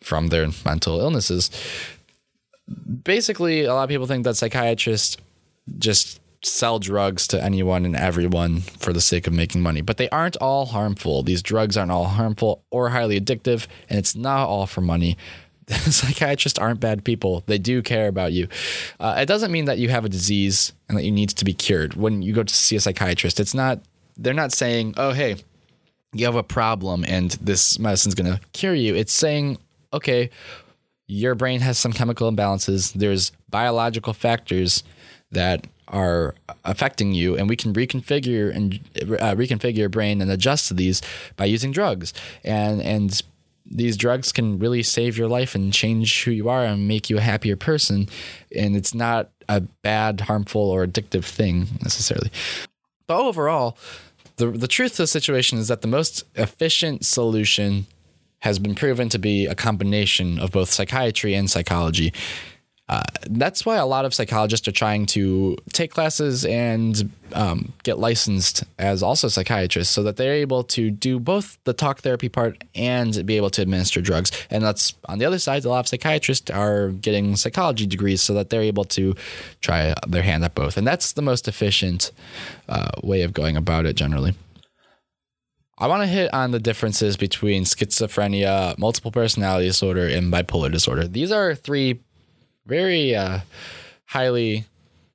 from 0.02 0.30
their 0.30 0.48
mental 0.66 1.00
illnesses. 1.00 1.52
Basically, 3.04 3.66
a 3.66 3.76
lot 3.76 3.84
of 3.84 3.90
people 3.90 4.08
think 4.08 4.24
that 4.24 4.38
psychiatrists 4.38 5.18
just 5.78 6.20
sell 6.46 6.80
drugs 6.80 7.28
to 7.28 7.44
anyone 7.44 7.86
and 7.86 7.96
everyone 7.96 8.62
for 8.62 8.94
the 8.94 9.02
sake 9.02 9.28
of 9.28 9.34
making 9.34 9.62
money, 9.62 9.82
but 9.82 9.98
they 9.98 10.10
aren't 10.10 10.38
all 10.38 10.68
harmful. 10.68 11.24
These 11.24 11.42
drugs 11.42 11.78
aren't 11.78 11.92
all 11.92 12.06
harmful 12.06 12.64
or 12.72 12.90
highly 12.90 13.20
addictive, 13.20 13.68
and 13.90 14.00
it's 14.00 14.16
not 14.16 14.48
all 14.48 14.68
for 14.68 14.82
money. 14.82 15.18
psychiatrists 15.68 16.60
aren't 16.60 16.80
bad 16.80 17.04
people. 17.04 17.44
They 17.48 17.58
do 17.58 17.82
care 17.82 18.08
about 18.08 18.34
you. 18.34 18.48
Uh, 19.00 19.16
it 19.18 19.26
doesn't 19.26 19.52
mean 19.52 19.66
that 19.66 19.80
you 19.80 19.90
have 19.90 20.06
a 20.06 20.10
disease 20.10 20.74
and 20.88 20.98
that 20.98 21.04
you 21.04 21.12
need 21.12 21.30
to 21.30 21.46
be 21.46 21.54
cured. 21.54 21.96
When 21.96 22.22
you 22.22 22.34
go 22.34 22.44
to 22.44 22.54
see 22.54 22.76
a 22.76 22.80
psychiatrist, 22.80 23.40
it's 23.40 23.56
not, 23.56 23.80
they're 24.16 24.34
not 24.34 24.52
saying, 24.52 24.94
oh, 24.98 25.12
hey, 25.12 25.38
you 26.14 26.26
have 26.26 26.36
a 26.36 26.44
problem 26.44 27.04
and 27.08 27.32
this 27.32 27.80
medicine's 27.80 28.16
going 28.16 28.32
to 28.32 28.40
cure 28.54 28.76
you. 28.76 28.96
It's 28.96 29.12
saying, 29.12 29.58
okay, 29.92 30.30
your 31.08 31.36
brain 31.36 31.62
has 31.62 31.80
some 31.80 31.94
chemical 31.94 32.32
imbalances. 32.32 32.94
There's 32.94 33.32
biological 33.50 34.14
factors 34.14 34.84
that 35.32 35.68
are 35.88 36.36
affecting 36.64 37.14
you, 37.14 37.38
and 37.38 37.50
we 37.50 37.56
can 37.56 37.74
reconfigure 37.74 38.54
and 38.54 38.80
uh, 39.02 39.36
reconfigure 39.36 39.78
your 39.78 39.90
brain 39.90 40.22
and 40.22 40.32
adjust 40.32 40.68
to 40.68 40.74
these 40.74 41.02
by 41.36 41.46
using 41.46 41.72
drugs. 41.72 42.14
And 42.44 42.82
and 42.82 43.22
these 43.66 43.98
drugs 43.98 44.32
can 44.32 44.60
really 44.60 44.84
save 44.84 45.18
your 45.18 45.28
life 45.28 45.56
and 45.56 45.74
change 45.74 46.24
who 46.24 46.32
you 46.32 46.50
are 46.50 46.64
and 46.64 46.88
make 46.88 47.10
you 47.10 47.18
a 47.18 47.22
happier 47.22 47.56
person. 47.56 48.08
And 48.56 48.76
it's 48.76 48.94
not 48.94 49.32
a 49.50 49.62
bad, 49.62 50.22
harmful, 50.22 50.62
or 50.62 50.86
addictive 50.86 51.26
thing 51.26 51.68
necessarily. 51.82 52.32
But 53.08 53.20
overall, 53.20 53.78
the, 54.38 54.48
the 54.52 54.68
truth 54.68 54.94
of 54.94 54.98
the 54.98 55.08
situation 55.08 55.58
is 55.58 55.68
that 55.68 55.82
the 55.82 55.88
most 55.88 56.24
efficient 56.36 57.06
solution 57.06 57.88
has 58.40 58.60
been 58.60 58.76
proven 58.76 59.10
to 59.10 59.18
be 59.18 59.48
a 59.48 59.56
combination 59.56 60.38
of 60.40 60.52
both 60.52 60.70
psychiatry 60.70 61.34
and 61.34 61.50
psychology. 61.50 62.14
Uh, 62.88 63.02
that's 63.32 63.66
why 63.66 63.78
a 63.78 63.86
lot 63.86 64.06
of 64.06 64.14
psychologists 64.14 64.68
are 64.68 64.72
trying 64.72 65.08
to 65.08 65.58
take 65.74 65.92
classes 65.92 66.46
and 66.46 67.12
um, 67.34 67.74
get 67.82 67.98
licensed 67.98 68.64
as 68.78 69.02
also 69.02 69.28
psychiatrists 69.28 69.92
so 69.92 70.04
that 70.04 70.18
they're 70.18 70.36
able 70.36 70.64
to 70.64 70.92
do 70.92 71.20
both 71.20 71.58
the 71.64 71.74
talk 71.74 72.02
therapy 72.02 72.30
part 72.30 72.64
and 72.76 73.26
be 73.26 73.38
able 73.38 73.50
to 73.50 73.64
administer 73.64 74.02
drugs. 74.02 74.32
And 74.52 74.64
that's 74.64 74.94
on 75.06 75.18
the 75.18 75.26
other 75.26 75.40
side, 75.40 75.66
a 75.66 75.70
lot 75.70 75.80
of 75.80 75.88
psychiatrists 75.88 76.52
are 76.52 76.90
getting 76.90 77.36
psychology 77.36 77.88
degrees 77.88 78.22
so 78.22 78.36
that 78.36 78.52
they're 78.52 78.62
able 78.62 78.86
to 78.86 79.16
try 79.62 79.96
their 80.08 80.22
hand 80.22 80.44
at 80.46 80.54
both. 80.54 80.78
And 80.78 80.86
that's 80.86 81.14
the 81.14 81.24
most 81.24 81.48
efficient 81.48 82.12
uh, 82.70 82.90
way 83.04 83.24
of 83.24 83.34
going 83.34 83.58
about 83.58 83.88
it 83.88 83.96
generally. 83.96 84.36
I 85.78 85.88
want 85.88 86.04
to 86.04 86.08
hit 86.08 86.34
on 86.34 86.52
the 86.52 86.60
differences 86.60 87.18
between 87.18 87.64
schizophrenia, 87.64 88.78
multiple 88.78 89.12
personality 89.12 89.66
disorder, 89.66 90.08
and 90.08 90.32
bipolar 90.32 90.72
disorder. 90.72 91.08
These 91.08 91.32
are 91.32 91.54
three 91.54 92.00
very 92.66 93.16
uh, 93.16 93.40
highly 94.06 94.66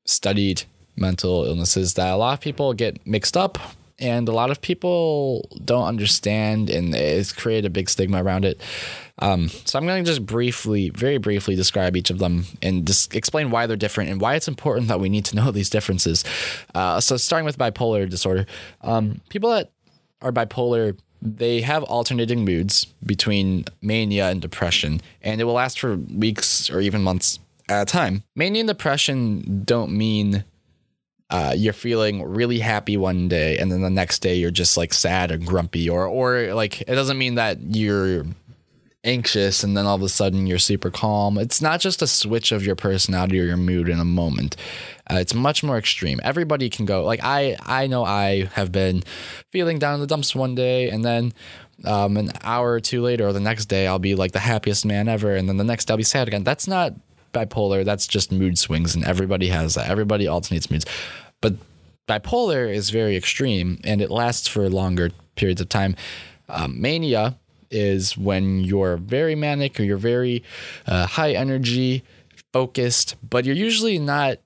studied 0.05 0.63
mental 0.97 1.45
illnesses 1.45 1.95
that 1.95 2.13
a 2.13 2.17
lot 2.17 2.35
of 2.35 2.41
people 2.41 2.75
get 2.75 3.05
mixed 3.07 3.37
up 3.37 3.59
and 3.99 4.29
a 4.29 4.33
lot 4.33 4.51
of 4.51 4.61
people 4.61 5.49
don't 5.65 5.87
understand 5.87 6.71
and 6.71 6.95
it's 6.95 7.33
created 7.33 7.67
a 7.67 7.71
big 7.71 7.89
stigma 7.89 8.23
around 8.23 8.45
it. 8.45 8.61
Um, 9.19 9.49
so 9.49 9.79
I'm 9.79 9.87
going 9.87 10.03
to 10.03 10.11
just 10.11 10.25
briefly, 10.25 10.89
very 10.91 11.19
briefly 11.19 11.55
describe 11.55 11.97
each 11.97 12.09
of 12.11 12.19
them 12.19 12.47
and 12.63 12.87
just 12.87 13.15
explain 13.15 13.51
why 13.51 13.67
they're 13.67 13.77
different 13.77 14.11
and 14.11 14.21
why 14.21 14.35
it's 14.35 14.49
important 14.49 14.89
that 14.89 15.01
we 15.01 15.11
need 15.11 15.27
to 15.27 15.37
know 15.37 15.51
these 15.53 15.71
differences. 15.71 16.25
Uh, 16.75 17.01
so 17.01 17.17
starting 17.17 17.45
with 17.45 17.59
bipolar 17.59 18.09
disorder, 18.09 18.47
um, 18.81 19.21
people 19.29 19.51
that 19.51 19.71
are 20.23 20.33
bipolar 20.33 20.99
they 21.23 21.61
have 21.61 21.83
alternating 21.85 22.45
moods 22.45 22.87
between 23.05 23.65
mania 23.83 24.31
and 24.31 24.41
depression, 24.41 25.01
and 25.23 25.41
it 25.41 25.45
will 25.45 25.55
last 25.55 25.79
for 25.79 25.97
weeks 25.97 26.71
or 26.71 26.81
even 26.81 27.03
months 27.03 27.39
at 27.69 27.83
a 27.83 27.85
time. 27.85 28.23
Mania 28.35 28.61
and 28.61 28.69
depression 28.69 29.63
don't 29.65 29.93
mean 29.93 30.45
uh, 31.31 31.55
you're 31.57 31.73
feeling 31.73 32.25
really 32.25 32.59
happy 32.59 32.97
one 32.97 33.29
day 33.29 33.57
and 33.57 33.71
then 33.71 33.83
the 33.83 33.91
next 33.91 34.19
day 34.19 34.35
you're 34.35 34.51
just 34.51 34.77
like 34.77 34.93
sad 34.93 35.31
and 35.31 35.47
grumpy, 35.47 35.89
or 35.89 36.07
or 36.07 36.53
like 36.55 36.81
it 36.83 36.95
doesn't 36.95 37.19
mean 37.19 37.37
that 37.37 37.59
you're 37.61 38.25
anxious 39.03 39.65
and 39.65 39.77
then 39.77 39.87
all 39.87 39.95
of 39.95 40.03
a 40.03 40.09
sudden 40.09 40.47
you're 40.47 40.59
super 40.59 40.91
calm. 40.91 41.39
It's 41.39 41.63
not 41.63 41.81
just 41.81 42.03
a 42.03 42.07
switch 42.07 42.53
of 42.53 42.65
your 42.65 42.77
personality 42.77 43.41
or 43.41 43.45
your 43.45 43.57
mood 43.57 43.89
in 43.89 43.99
a 43.99 44.05
moment. 44.05 44.57
Uh, 45.11 45.17
it's 45.17 45.35
much 45.35 45.63
more 45.63 45.79
extreme. 45.79 46.21
Everybody 46.23 46.69
can 46.69 46.85
go 46.85 47.05
like 47.05 47.21
I 47.23 47.57
I 47.65 47.87
know 47.87 48.05
I 48.05 48.45
have 48.55 48.73
been 48.73 49.03
feeling 49.51 49.79
down 49.79 49.95
in 49.95 50.01
the 50.01 50.07
dumps 50.07 50.35
one 50.35 50.55
day 50.55 50.91
and 50.91 51.05
then 51.05 51.33
um, 51.85 52.19
an 52.19 52.31
hour 52.43 52.73
or 52.73 52.81
two 52.81 53.01
later 53.01 53.27
or 53.27 53.33
the 53.33 53.41
next 53.41 53.67
day 53.67 53.87
I'll 53.87 53.99
be 53.99 54.15
like 54.15 54.33
the 54.33 54.39
happiest 54.39 54.85
man 54.85 55.09
ever 55.09 55.35
and 55.35 55.49
then 55.49 55.57
the 55.57 55.65
next 55.65 55.87
day 55.87 55.93
I'll 55.93 55.99
be 55.99 56.03
sad 56.03 56.29
again. 56.29 56.45
That's 56.45 56.69
not 56.69 56.93
bipolar. 57.33 57.85
That's 57.85 58.07
just 58.07 58.31
mood 58.31 58.59
swings 58.59 58.95
and 58.95 59.05
everybody 59.05 59.49
has 59.49 59.75
that. 59.75 59.89
Everybody 59.89 60.29
alternates 60.29 60.71
moods. 60.71 60.85
But 61.41 61.55
bipolar 62.07 62.73
is 62.73 62.91
very 62.91 63.17
extreme 63.17 63.81
and 63.83 64.03
it 64.03 64.11
lasts 64.11 64.47
for 64.47 64.69
longer 64.69 65.11
periods 65.37 65.63
of 65.63 65.71
time. 65.71 65.97
Um, 66.51 66.81
mania 66.81 67.39
is 67.71 68.17
when 68.17 68.61
you're 68.61 68.97
very 68.97 69.35
manic 69.35 69.79
or 69.79 69.85
you're 69.85 69.97
very 69.97 70.43
uh, 70.87 71.07
high 71.07 71.33
energy, 71.33 72.03
focused, 72.53 73.17
but 73.29 73.45
you're 73.45 73.57
usually 73.57 73.99
not 73.99 74.39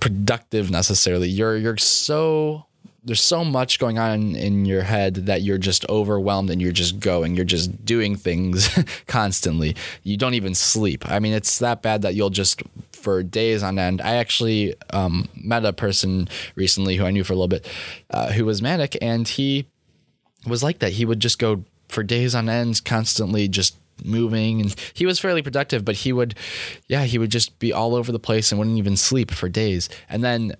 productive 0.00 0.70
necessarily. 0.70 1.28
You're 1.28 1.56
you're 1.56 1.76
so 1.76 2.66
there's 3.06 3.22
so 3.22 3.44
much 3.44 3.78
going 3.78 3.98
on 3.98 4.34
in 4.34 4.64
your 4.64 4.82
head 4.82 5.14
that 5.14 5.42
you're 5.42 5.58
just 5.58 5.88
overwhelmed 5.88 6.50
and 6.50 6.60
you're 6.60 6.72
just 6.72 6.98
going. 6.98 7.36
You're 7.36 7.44
just 7.44 7.84
doing 7.84 8.16
things 8.16 8.68
constantly. 9.06 9.76
You 10.02 10.16
don't 10.16 10.34
even 10.34 10.56
sleep. 10.56 11.08
I 11.08 11.20
mean, 11.20 11.32
it's 11.32 11.60
that 11.60 11.82
bad 11.82 12.02
that 12.02 12.16
you'll 12.16 12.30
just 12.30 12.62
for 12.92 13.22
days 13.22 13.62
on 13.62 13.78
end. 13.78 14.00
I 14.00 14.16
actually 14.16 14.74
um, 14.90 15.28
met 15.36 15.64
a 15.64 15.72
person 15.72 16.28
recently 16.56 16.96
who 16.96 17.04
I 17.04 17.12
knew 17.12 17.22
for 17.22 17.32
a 17.32 17.36
little 17.36 17.46
bit 17.46 17.68
uh, 18.10 18.32
who 18.32 18.44
was 18.44 18.60
manic, 18.60 18.98
and 19.00 19.28
he 19.28 19.66
was 20.44 20.64
like 20.64 20.80
that. 20.80 20.94
He 20.94 21.04
would 21.04 21.20
just 21.20 21.38
go 21.38 21.62
for 21.96 22.02
days 22.02 22.34
on 22.34 22.50
end, 22.50 22.84
constantly 22.84 23.48
just 23.48 23.74
moving. 24.04 24.60
And 24.60 24.76
he 24.92 25.06
was 25.06 25.18
fairly 25.18 25.40
productive 25.40 25.82
but 25.82 25.96
he 25.96 26.12
would 26.12 26.34
yeah 26.88 27.04
he 27.04 27.18
would 27.18 27.30
just 27.30 27.58
be 27.58 27.72
all 27.72 27.94
over 27.94 28.12
the 28.12 28.18
place 28.18 28.52
and 28.52 28.58
wouldn't 28.58 28.76
even 28.76 28.98
sleep 28.98 29.30
for 29.30 29.48
days. 29.48 29.88
And 30.10 30.22
then 30.22 30.54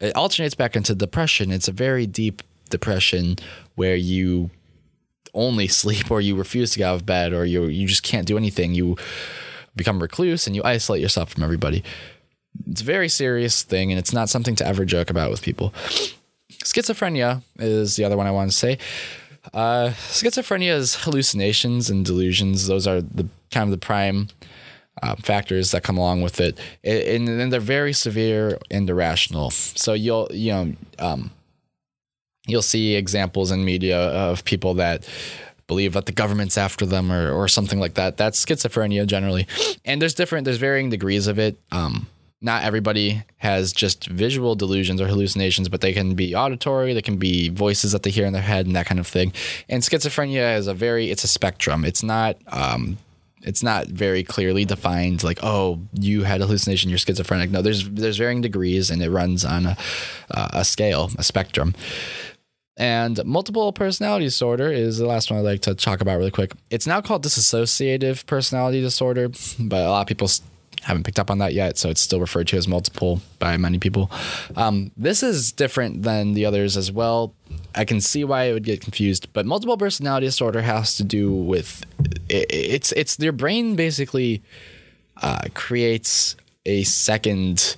it 0.00 0.16
alternates 0.16 0.56
back 0.56 0.74
into 0.74 0.96
depression. 0.96 1.52
It's 1.52 1.68
a 1.68 1.72
very 1.72 2.06
deep 2.06 2.42
depression 2.68 3.36
where 3.76 3.94
you 3.94 4.50
only 5.32 5.68
sleep 5.68 6.10
or 6.10 6.20
you 6.20 6.34
refuse 6.34 6.72
to 6.72 6.78
get 6.78 6.88
out 6.88 6.96
of 6.96 7.06
bed 7.06 7.32
or 7.32 7.44
you 7.44 7.66
you 7.66 7.86
just 7.86 8.02
can't 8.02 8.26
do 8.26 8.36
anything. 8.36 8.74
You 8.74 8.96
become 9.76 10.02
recluse 10.02 10.48
and 10.48 10.56
you 10.56 10.64
isolate 10.64 11.00
yourself 11.00 11.30
from 11.30 11.44
everybody. 11.44 11.84
It's 12.68 12.80
a 12.80 12.84
very 12.84 13.08
serious 13.08 13.62
thing 13.62 13.92
and 13.92 14.00
it's 14.00 14.12
not 14.12 14.28
something 14.28 14.56
to 14.56 14.66
ever 14.66 14.84
joke 14.84 15.08
about 15.08 15.30
with 15.30 15.42
people. 15.42 15.72
Schizophrenia 16.50 17.42
is 17.60 17.94
the 17.94 18.04
other 18.04 18.16
one 18.16 18.26
i 18.26 18.30
want 18.30 18.50
to 18.50 18.56
say 18.56 18.76
uh, 19.54 19.90
schizophrenia 20.08 20.74
is 20.74 20.96
hallucinations 20.96 21.90
and 21.90 22.04
delusions. 22.04 22.66
Those 22.66 22.86
are 22.86 23.00
the 23.00 23.28
kind 23.50 23.64
of 23.64 23.70
the 23.70 23.84
prime 23.84 24.28
uh, 25.02 25.16
factors 25.16 25.70
that 25.70 25.82
come 25.82 25.96
along 25.96 26.22
with 26.22 26.40
it, 26.40 26.58
and, 26.84 27.28
and 27.28 27.52
they're 27.52 27.60
very 27.60 27.92
severe 27.92 28.58
and 28.70 28.88
irrational. 28.88 29.50
So 29.50 29.94
you'll 29.94 30.28
you 30.30 30.52
know 30.52 30.72
um, 30.98 31.30
you'll 32.46 32.62
see 32.62 32.94
examples 32.94 33.50
in 33.50 33.64
media 33.64 33.98
of 33.98 34.44
people 34.44 34.74
that 34.74 35.08
believe 35.66 35.92
that 35.92 36.06
the 36.06 36.12
government's 36.12 36.58
after 36.58 36.84
them 36.84 37.12
or, 37.12 37.30
or 37.30 37.46
something 37.46 37.78
like 37.78 37.94
that. 37.94 38.16
That's 38.16 38.44
schizophrenia 38.44 39.06
generally. 39.06 39.46
And 39.84 40.02
there's 40.02 40.14
different, 40.14 40.44
there's 40.44 40.56
varying 40.56 40.90
degrees 40.90 41.28
of 41.28 41.38
it. 41.38 41.60
Um, 41.70 42.08
not 42.40 42.64
everybody 42.64 43.22
has 43.38 43.72
just 43.72 44.06
visual 44.06 44.54
delusions 44.54 45.00
or 45.00 45.06
hallucinations, 45.06 45.68
but 45.68 45.80
they 45.80 45.92
can 45.92 46.14
be 46.14 46.34
auditory, 46.34 46.94
they 46.94 47.02
can 47.02 47.16
be 47.16 47.48
voices 47.50 47.92
that 47.92 48.02
they 48.02 48.10
hear 48.10 48.26
in 48.26 48.32
their 48.32 48.42
head 48.42 48.66
and 48.66 48.74
that 48.74 48.86
kind 48.86 48.98
of 48.98 49.06
thing. 49.06 49.32
And 49.68 49.82
schizophrenia 49.82 50.56
is 50.56 50.66
a 50.66 50.74
very, 50.74 51.10
it's 51.10 51.24
a 51.24 51.28
spectrum. 51.28 51.84
It's 51.84 52.02
not, 52.02 52.36
um, 52.48 52.98
it's 53.42 53.62
not 53.62 53.86
very 53.86 54.22
clearly 54.22 54.66
defined 54.66 55.24
like 55.24 55.38
oh 55.42 55.80
you 55.94 56.24
had 56.24 56.42
a 56.42 56.46
hallucination 56.46 56.90
you're 56.90 56.98
schizophrenic 56.98 57.50
no 57.50 57.62
there's 57.62 57.88
there's 57.88 58.18
varying 58.18 58.42
degrees 58.42 58.90
and 58.90 59.02
it 59.02 59.08
runs 59.08 59.46
on 59.46 59.64
a, 59.64 59.76
a 60.30 60.62
scale 60.62 61.10
a 61.16 61.22
spectrum 61.22 61.74
and 62.80 63.22
multiple 63.26 63.72
personality 63.74 64.24
disorder 64.24 64.72
is 64.72 64.96
the 64.96 65.06
last 65.06 65.30
one 65.30 65.38
I'd 65.38 65.44
like 65.44 65.60
to 65.62 65.74
talk 65.74 66.00
about 66.00 66.16
really 66.16 66.30
quick. 66.30 66.52
It's 66.70 66.86
now 66.86 67.02
called 67.02 67.22
dissociative 67.22 68.24
personality 68.24 68.80
disorder, 68.80 69.28
but 69.58 69.84
a 69.84 69.90
lot 69.90 70.00
of 70.00 70.06
people 70.06 70.28
haven't 70.82 71.04
picked 71.04 71.18
up 71.18 71.30
on 71.30 71.38
that 71.38 71.52
yet, 71.52 71.78
so 71.78 71.90
it's 71.90 72.00
still 72.00 72.20
referred 72.20 72.48
to 72.48 72.56
as 72.56 72.66
multiple 72.66 73.20
by 73.38 73.56
many 73.56 73.78
people. 73.78 74.10
Um, 74.56 74.92
this 74.96 75.22
is 75.22 75.52
different 75.52 76.02
than 76.02 76.32
the 76.32 76.46
others 76.46 76.76
as 76.76 76.90
well. 76.90 77.34
I 77.74 77.84
can 77.84 78.00
see 78.00 78.24
why 78.24 78.44
it 78.44 78.52
would 78.52 78.64
get 78.64 78.80
confused, 78.80 79.32
but 79.32 79.46
multiple 79.46 79.76
personality 79.76 80.26
disorder 80.26 80.62
has 80.62 80.96
to 80.96 81.04
do 81.04 81.32
with 81.32 81.84
it's 82.28 82.92
it's 82.92 83.18
your 83.18 83.32
brain 83.32 83.76
basically 83.76 84.42
uh, 85.22 85.42
creates 85.54 86.36
a 86.66 86.82
second 86.84 87.76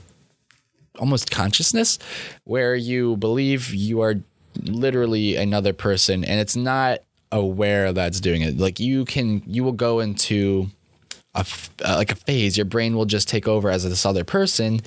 almost 0.99 1.30
consciousness 1.30 1.99
where 2.44 2.75
you 2.75 3.16
believe 3.16 3.75
you 3.75 4.00
are 4.00 4.16
literally 4.61 5.37
another 5.37 5.73
person 5.73 6.25
and 6.25 6.38
it's 6.38 6.54
not 6.54 7.00
aware 7.30 7.92
that's 7.94 8.21
doing 8.21 8.42
it 8.42 8.59
like 8.59 8.78
you 8.78 9.06
can 9.06 9.42
you 9.47 9.64
will 9.64 9.73
go 9.73 10.00
into 10.00 10.68
a 11.35 11.47
uh, 11.85 11.97
like 11.97 12.12
a 12.12 12.15
phase 12.15 12.57
your 12.57 12.67
brain 12.67 12.95
will 12.95 13.07
just 13.07 13.29
take 13.29 13.49
over 13.49 13.71
as 13.71 13.85
this 13.85 14.05
other 14.05 14.25
person 14.25 14.81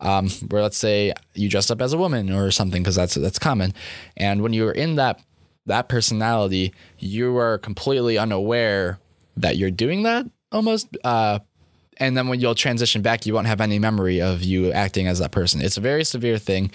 um, 0.00 0.30
where 0.48 0.62
let's 0.62 0.78
say 0.78 1.12
you 1.34 1.48
dress 1.48 1.70
up 1.70 1.82
as 1.82 1.92
a 1.92 1.98
woman 1.98 2.32
or 2.32 2.50
something 2.50 2.82
because 2.82 2.96
that's 2.96 3.14
that's 3.14 3.38
common. 3.38 3.74
And 4.16 4.42
when 4.42 4.52
you're 4.52 4.72
in 4.72 4.96
that 4.96 5.20
that 5.66 5.88
personality 5.88 6.72
you 6.98 7.36
are 7.36 7.58
completely 7.58 8.18
unaware 8.18 8.98
that 9.36 9.56
you're 9.56 9.70
doing 9.70 10.02
that 10.02 10.26
almost 10.50 10.88
uh, 11.04 11.38
and 11.98 12.16
then 12.16 12.28
when 12.28 12.40
you'll 12.40 12.54
transition 12.54 13.02
back 13.02 13.26
you 13.26 13.34
won't 13.34 13.46
have 13.46 13.60
any 13.60 13.78
memory 13.78 14.20
of 14.20 14.42
you 14.42 14.72
acting 14.72 15.06
as 15.06 15.18
that 15.18 15.30
person. 15.30 15.60
It's 15.60 15.76
a 15.76 15.80
very 15.80 16.04
severe 16.04 16.38
thing 16.38 16.70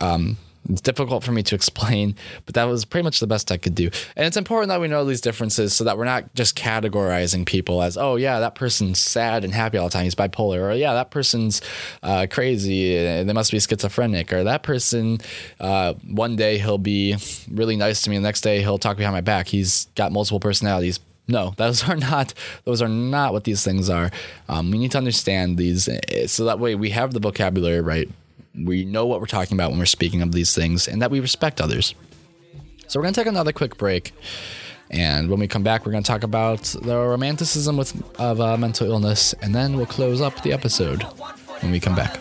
um, 0.00 0.36
it's 0.68 0.80
difficult 0.80 1.24
for 1.24 1.32
me 1.32 1.42
to 1.42 1.54
explain, 1.54 2.14
but 2.46 2.54
that 2.54 2.64
was 2.64 2.84
pretty 2.84 3.04
much 3.04 3.20
the 3.20 3.26
best 3.26 3.50
I 3.50 3.56
could 3.56 3.74
do. 3.74 3.90
And 4.16 4.26
it's 4.26 4.36
important 4.36 4.68
that 4.68 4.80
we 4.80 4.88
know 4.88 5.04
these 5.04 5.20
differences 5.20 5.74
so 5.74 5.84
that 5.84 5.98
we're 5.98 6.04
not 6.04 6.32
just 6.34 6.56
categorizing 6.56 7.44
people 7.46 7.82
as, 7.82 7.96
oh, 7.96 8.16
yeah, 8.16 8.38
that 8.40 8.54
person's 8.54 9.00
sad 9.00 9.44
and 9.44 9.52
happy 9.52 9.78
all 9.78 9.88
the 9.88 9.92
time. 9.92 10.04
He's 10.04 10.14
bipolar. 10.14 10.70
Or, 10.70 10.72
yeah, 10.72 10.94
that 10.94 11.10
person's 11.10 11.60
uh, 12.02 12.26
crazy. 12.30 12.94
They 12.94 13.32
must 13.32 13.50
be 13.50 13.58
schizophrenic. 13.58 14.32
Or 14.32 14.44
that 14.44 14.62
person, 14.62 15.18
uh, 15.58 15.94
one 16.08 16.36
day 16.36 16.58
he'll 16.58 16.78
be 16.78 17.16
really 17.50 17.76
nice 17.76 18.02
to 18.02 18.10
me. 18.10 18.16
The 18.16 18.22
next 18.22 18.42
day 18.42 18.60
he'll 18.60 18.78
talk 18.78 18.96
behind 18.96 19.14
my 19.14 19.20
back. 19.20 19.48
He's 19.48 19.86
got 19.96 20.12
multiple 20.12 20.40
personalities. 20.40 21.00
No, 21.28 21.54
those 21.56 21.88
are 21.88 21.96
not 21.96 22.34
those 22.64 22.82
are 22.82 22.88
not 22.88 23.32
what 23.32 23.44
these 23.44 23.64
things 23.64 23.88
are. 23.88 24.10
Um, 24.48 24.70
we 24.70 24.78
need 24.78 24.90
to 24.92 24.98
understand 24.98 25.56
these 25.56 25.88
eh, 25.88 26.26
so 26.26 26.44
that 26.44 26.58
way 26.58 26.74
we 26.74 26.90
have 26.90 27.12
the 27.12 27.20
vocabulary 27.20 27.80
right 27.80 28.08
we 28.54 28.84
know 28.84 29.06
what 29.06 29.20
we're 29.20 29.26
talking 29.26 29.56
about 29.56 29.70
when 29.70 29.78
we're 29.78 29.86
speaking 29.86 30.22
of 30.22 30.32
these 30.32 30.54
things, 30.54 30.88
and 30.88 31.00
that 31.02 31.10
we 31.10 31.20
respect 31.20 31.60
others. 31.60 31.94
So 32.86 32.98
we're 33.00 33.04
going 33.04 33.14
to 33.14 33.20
take 33.20 33.28
another 33.28 33.52
quick 33.52 33.78
break. 33.78 34.12
And 34.90 35.30
when 35.30 35.40
we 35.40 35.48
come 35.48 35.62
back, 35.62 35.86
we're 35.86 35.92
going 35.92 36.04
to 36.04 36.06
talk 36.06 36.22
about 36.22 36.62
the 36.82 36.96
romanticism 36.96 37.78
with, 37.78 38.20
of 38.20 38.40
uh, 38.40 38.56
mental 38.58 38.90
illness, 38.90 39.34
and 39.40 39.54
then 39.54 39.76
we'll 39.76 39.86
close 39.86 40.20
up 40.20 40.42
the 40.42 40.52
episode 40.52 41.02
when 41.60 41.72
we 41.72 41.80
come 41.80 41.94
back. 41.94 42.18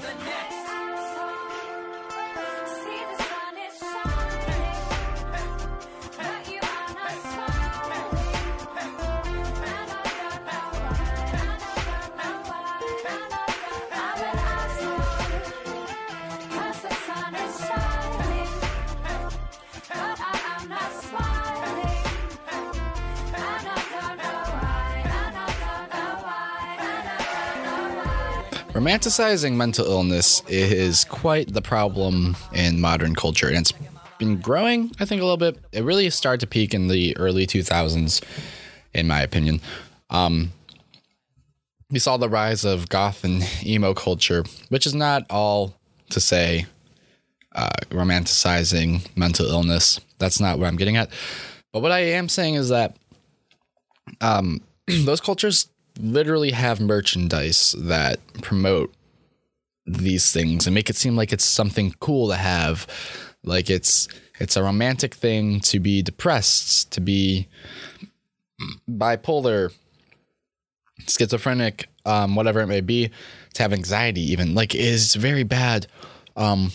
Romanticizing 28.74 29.56
mental 29.56 29.86
illness 29.86 30.42
is 30.48 31.04
quite 31.04 31.54
the 31.54 31.62
problem 31.62 32.38
in 32.54 32.80
modern 32.80 33.16
culture, 33.16 33.50
and 33.50 33.58
it's 33.58 33.74
been 34.18 34.40
growing, 34.40 34.92
I 34.98 35.04
think, 35.04 35.22
a 35.22 35.26
little 35.26 35.36
bit. 35.36 35.58
It 35.74 35.84
really 35.84 36.10
started 36.10 36.40
to 36.40 36.48
peak 36.48 36.74
in 36.74 36.88
the 36.88 37.16
early 37.18 37.46
2000s, 37.46 38.24
in 38.94 39.08
my 39.08 39.22
opinion. 39.22 39.60
Um, 40.10 40.54
we 41.90 42.00
saw 42.00 42.16
the 42.16 42.30
rise 42.30 42.64
of 42.64 42.88
goth 42.88 43.26
and 43.26 43.44
emo 43.66 43.94
culture, 43.94 44.46
which 44.70 44.86
is 44.86 44.96
not 44.96 45.26
all 45.30 45.76
to 46.12 46.22
say 46.22 46.66
uh, 47.54 47.68
romanticizing 47.90 49.06
mental 49.18 49.48
illness. 49.48 50.00
That's 50.18 50.40
not 50.40 50.60
what 50.60 50.68
I'm 50.68 50.78
getting 50.78 50.96
at. 50.96 51.10
But 51.74 51.82
what 51.82 51.92
I 51.92 52.00
am 52.00 52.30
saying 52.30 52.56
is 52.56 52.70
that 52.70 52.96
um, 54.22 54.62
those 54.88 55.20
cultures 55.20 55.68
literally 56.02 56.52
have 56.52 56.80
merchandise 56.82 57.76
that 57.78 58.20
promote 58.42 58.94
these 59.86 60.32
things 60.32 60.68
and 60.68 60.74
make 60.74 60.90
it 60.90 60.96
seem 60.96 61.16
like 61.16 61.34
it's 61.34 61.46
something 61.46 61.94
cool 62.00 62.30
to 62.30 62.36
have. 62.36 62.88
Like 63.44 63.70
it's 63.70 64.08
it's 64.40 64.56
a 64.56 64.64
romantic 64.64 65.14
thing 65.14 65.60
to 65.62 65.80
be 65.80 66.02
depressed 66.02 66.92
to 66.92 67.02
be 67.02 67.48
bipolar 68.90 69.74
schizophrenic 71.08 71.88
um, 72.06 72.36
whatever 72.36 72.60
it 72.62 72.68
may 72.68 72.82
be 72.82 73.10
to 73.54 73.64
have 73.64 73.74
anxiety 73.74 74.22
even. 74.32 74.54
Like 74.56 74.76
is 74.76 75.16
very 75.16 75.44
bad. 75.44 75.88
Um, 76.36 76.72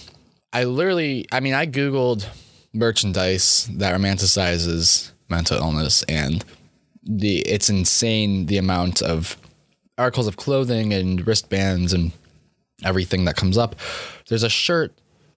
i 0.53 0.65
literally 0.65 1.27
i 1.33 1.41
mean 1.41 1.55
i 1.55 1.67
googled 1.67 2.27
merchandise 2.73 3.69
that 3.75 3.95
romanticizes 3.95 5.11
mental 5.29 5.59
illness 5.59 6.03
and 6.05 6.45
the 7.07 7.39
it's 7.41 7.71
insane 7.71 8.47
the 8.47 8.59
amount 8.59 9.01
of 9.01 9.37
articles 9.97 10.27
of 10.27 10.37
clothing 10.37 10.93
and 10.93 11.27
wristbands 11.27 11.93
and 11.93 12.13
everything 12.85 13.25
that 13.25 13.37
comes 13.37 13.57
up. 13.57 13.77
There's 14.29 14.43
a 14.43 14.51
shirt 14.51 14.93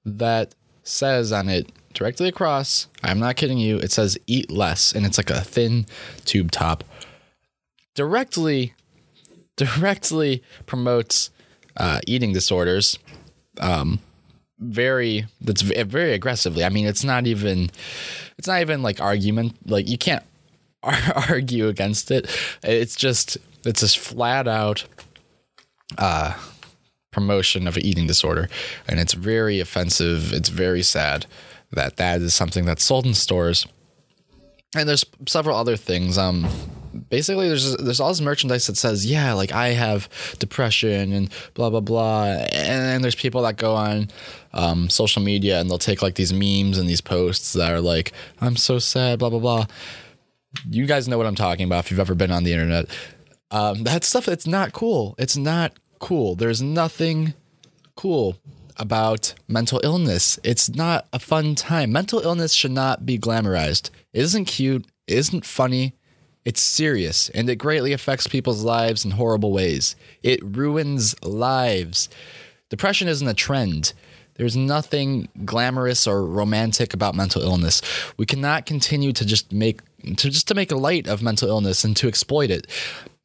that 0.06 0.56
says 0.84 1.32
on 1.32 1.48
it 1.48 1.72
directly 1.94 2.28
across, 2.28 2.88
I'm 3.04 3.20
not 3.20 3.36
kidding 3.36 3.58
you, 3.58 3.78
it 3.78 3.92
says 3.92 4.18
eat 4.28 4.52
less 4.52 4.94
and 4.94 5.06
it's 5.06 5.18
like 5.18 5.30
a 5.30 5.42
thin 5.42 5.86
tube 6.26 6.52
top. 6.52 6.84
Directly 7.96 8.74
directly 9.56 10.42
promotes 10.66 11.30
uh, 11.78 12.00
eating 12.08 12.34
disorders. 12.34 12.98
Um, 13.60 14.00
very 14.58 15.26
that's 15.40 15.62
very 15.62 16.14
aggressively. 16.14 16.66
I 16.66 16.70
mean, 16.70 16.86
it's 16.86 17.04
not 17.04 17.28
even 17.28 17.70
it's 18.38 18.48
not 18.48 18.62
even 18.62 18.82
like 18.82 19.00
argument. 19.00 19.56
Like 19.66 19.88
you 19.88 19.98
can't 19.98 20.24
argue 21.30 21.68
against 21.68 22.12
it. 22.12 22.30
It's 22.64 22.96
just 22.96 23.38
it's 23.66 23.82
just 23.82 24.00
flat 24.00 24.48
out 24.48 24.86
uh, 25.98 26.38
promotion 27.12 27.68
of 27.68 27.76
an 27.78 27.86
eating 27.86 28.08
disorder, 28.08 28.50
and 28.88 29.00
it's 29.00 29.14
very 29.14 29.60
offensive. 29.60 30.32
It's 30.34 30.50
very 30.50 30.84
sad 30.84 31.26
that 31.72 31.98
that 31.98 32.22
is 32.22 32.34
something 32.34 32.66
that's 32.66 32.84
sold 32.84 33.06
in 33.06 33.14
stores. 33.14 33.68
And 34.76 34.88
there's 34.88 35.06
several 35.28 35.58
other 35.58 35.76
things. 35.76 36.18
Um, 36.18 36.48
basically, 37.10 37.48
there's 37.50 37.76
there's 37.78 38.00
all 38.00 38.10
this 38.10 38.22
merchandise 38.22 38.68
that 38.68 38.78
says, 38.78 39.06
yeah, 39.06 39.34
like 39.34 39.52
I 39.52 39.70
have 39.70 40.08
depression 40.40 41.12
and 41.12 41.30
blah 41.56 41.70
blah 41.70 41.82
blah. 41.82 42.26
And, 42.26 42.54
and 42.54 43.04
there's 43.04 43.16
people 43.16 43.42
that 43.42 43.58
go 43.58 43.76
on 43.76 44.08
um, 44.54 44.90
social 44.90 45.22
media 45.22 45.60
and 45.60 45.70
they'll 45.70 45.78
take 45.78 46.02
like 46.02 46.16
these 46.16 46.32
memes 46.32 46.78
and 46.78 46.88
these 46.88 47.02
posts 47.02 47.52
that 47.54 47.74
are 47.74 47.82
like, 47.82 48.14
I'm 48.40 48.56
so 48.56 48.80
sad, 48.80 49.20
blah 49.20 49.30
blah 49.30 49.40
blah 49.40 49.66
you 50.70 50.86
guys 50.86 51.08
know 51.08 51.18
what 51.18 51.28
I'm 51.28 51.36
talking 51.36 51.66
about 51.66 51.86
if 51.86 51.92
you've 51.92 52.00
ever 52.00 52.16
been 52.16 52.32
on 52.32 52.44
the 52.44 52.54
internet. 52.54 52.86
Um, 53.52 53.84
that 53.84 54.04
stuff, 54.04 54.28
it's 54.28 54.48
not 54.48 54.74
cool. 54.74 55.16
It's 55.18 55.38
not 55.38 55.74
cool. 56.00 56.36
There's 56.36 56.62
nothing 56.62 57.34
cool 57.96 58.38
about 58.78 59.34
mental 59.48 59.82
illness. 59.84 60.40
It's 60.44 60.70
not 60.70 61.08
a 61.12 61.20
fun 61.20 61.56
time. 61.56 61.92
Mental 61.92 62.22
illness 62.22 62.54
should 62.54 62.72
not 62.72 63.06
be 63.06 63.18
glamorized. 63.18 63.90
It 64.14 64.22
isn't 64.22 64.46
cute. 64.46 64.86
It 65.08 65.18
isn't 65.18 65.46
funny. 65.46 65.94
It's 66.46 66.62
serious 66.62 67.30
and 67.30 67.50
it 67.50 67.58
greatly 67.58 67.92
affects 67.92 68.26
people's 68.26 68.64
lives 68.64 69.04
in 69.04 69.12
horrible 69.12 69.52
ways. 69.52 69.96
It 70.24 70.40
ruins 70.44 71.14
lives. 71.24 72.10
Depression 72.70 73.08
isn't 73.08 73.28
a 73.28 73.34
trend. 73.34 73.94
There's 74.40 74.56
nothing 74.56 75.28
glamorous 75.44 76.08
or 76.08 76.26
romantic 76.26 76.94
about 76.94 77.14
mental 77.14 77.42
illness. 77.42 77.82
We 78.16 78.26
cannot 78.26 78.66
continue 78.66 79.12
to 79.12 79.26
just 79.26 79.52
make 79.52 79.82
to 80.16 80.30
just 80.30 80.48
to 80.48 80.56
make 80.56 80.72
a 80.72 80.78
light 80.78 81.10
of 81.10 81.22
mental 81.22 81.50
illness 81.50 81.84
and 81.84 81.96
to 81.98 82.08
exploit 82.08 82.50
it. 82.50 82.66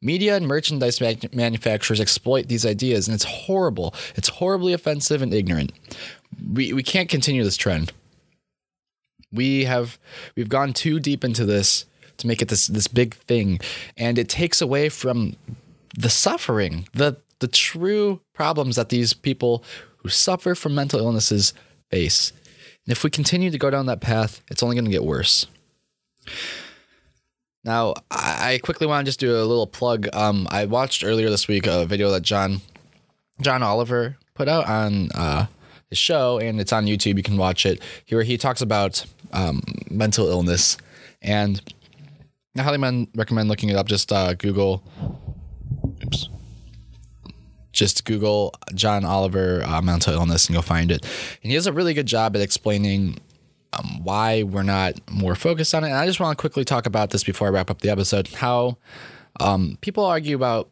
Media 0.01 0.35
and 0.35 0.45
merchandise 0.45 0.99
manufacturers 1.33 2.01
exploit 2.01 2.49
these 2.49 2.65
ideas, 2.65 3.07
and 3.07 3.15
it's 3.15 3.23
horrible. 3.23 3.95
It's 4.17 4.27
horribly 4.27 4.73
offensive 4.73 5.21
and 5.21 5.33
ignorant. 5.33 5.71
We 6.53 6.73
we 6.73 6.83
can't 6.83 7.07
continue 7.07 7.45
this 7.45 7.55
trend. 7.55 7.93
We 9.31 9.63
have 9.63 9.97
we've 10.35 10.49
gone 10.49 10.73
too 10.73 10.99
deep 10.99 11.23
into 11.23 11.45
this 11.45 11.85
to 12.17 12.27
make 12.27 12.41
it 12.41 12.49
this 12.49 12.67
this 12.67 12.87
big 12.87 13.15
thing, 13.15 13.61
and 13.95 14.17
it 14.19 14.27
takes 14.27 14.61
away 14.61 14.89
from 14.89 15.37
the 15.97 16.09
suffering, 16.09 16.89
the 16.93 17.15
the 17.39 17.47
true 17.47 18.19
problems 18.33 18.75
that 18.75 18.89
these 18.89 19.13
people 19.13 19.63
who 20.05 20.09
suffer 20.09 20.53
from 20.53 20.75
mental 20.75 20.99
illnesses 20.99 21.51
face. 21.89 22.31
And 22.85 22.91
if 22.91 23.03
we 23.03 23.09
continue 23.09 23.49
to 23.49 23.57
go 23.57 23.71
down 23.71 23.87
that 23.87 24.01
path, 24.01 24.43
it's 24.51 24.61
only 24.61 24.75
going 24.75 24.85
to 24.85 24.91
get 24.91 25.03
worse. 25.03 25.47
Now, 27.63 27.95
I 28.11 28.59
quickly 28.61 28.85
want 28.85 29.03
to 29.03 29.09
just 29.09 29.19
do 29.19 29.35
a 29.35 29.41
little 29.41 29.65
plug. 29.65 30.07
Um, 30.13 30.47
I 30.51 30.65
watched 30.65 31.03
earlier 31.03 31.31
this 31.31 31.47
week 31.47 31.65
a 31.65 31.87
video 31.87 32.11
that 32.11 32.21
John 32.21 32.61
John 33.41 33.63
Oliver 33.63 34.17
put 34.35 34.47
out 34.47 34.67
on 34.69 35.09
uh, 35.15 35.47
his 35.89 35.97
show, 35.97 36.37
and 36.37 36.61
it's 36.61 36.71
on 36.71 36.85
YouTube. 36.85 37.17
You 37.17 37.23
can 37.23 37.37
watch 37.37 37.65
it. 37.65 37.81
Here 38.05 38.21
he 38.21 38.37
talks 38.37 38.61
about 38.61 39.03
um, 39.33 39.63
mental 39.89 40.27
illness, 40.27 40.77
and 41.23 41.59
I 42.55 42.61
highly 42.61 43.07
recommend 43.15 43.49
looking 43.49 43.69
it 43.69 43.75
up. 43.75 43.87
Just 43.87 44.11
uh, 44.11 44.35
Google. 44.35 44.83
Oops. 46.03 46.29
Just 47.75 48.05
Google 48.05 48.53
John 48.73 49.03
Oliver 49.05 49.63
uh, 49.65 49.81
mental 49.81 50.13
illness, 50.13 50.47
and 50.47 50.53
you'll 50.53 50.63
find 50.63 50.89
it. 50.91 51.03
And 51.43 51.51
he 51.51 51.53
does 51.53 51.67
a 51.67 51.73
really 51.73 51.93
good 51.93 52.07
job 52.07 52.35
at 52.35 52.41
explaining 52.41 53.19
um, 53.73 54.03
why 54.03 54.43
we're 54.43 54.63
not 54.63 54.93
more 55.11 55.35
focused 55.35 55.75
on 55.75 55.83
it. 55.83 55.87
And 55.87 55.97
I 55.97 56.05
just 56.05 56.19
want 56.19 56.37
to 56.37 56.41
quickly 56.41 56.63
talk 56.63 56.85
about 56.85 57.11
this 57.11 57.23
before 57.23 57.47
I 57.47 57.51
wrap 57.51 57.69
up 57.69 57.81
the 57.81 57.89
episode. 57.89 58.29
How 58.29 58.77
um, 59.39 59.77
people 59.81 60.05
argue 60.05 60.35
about 60.35 60.69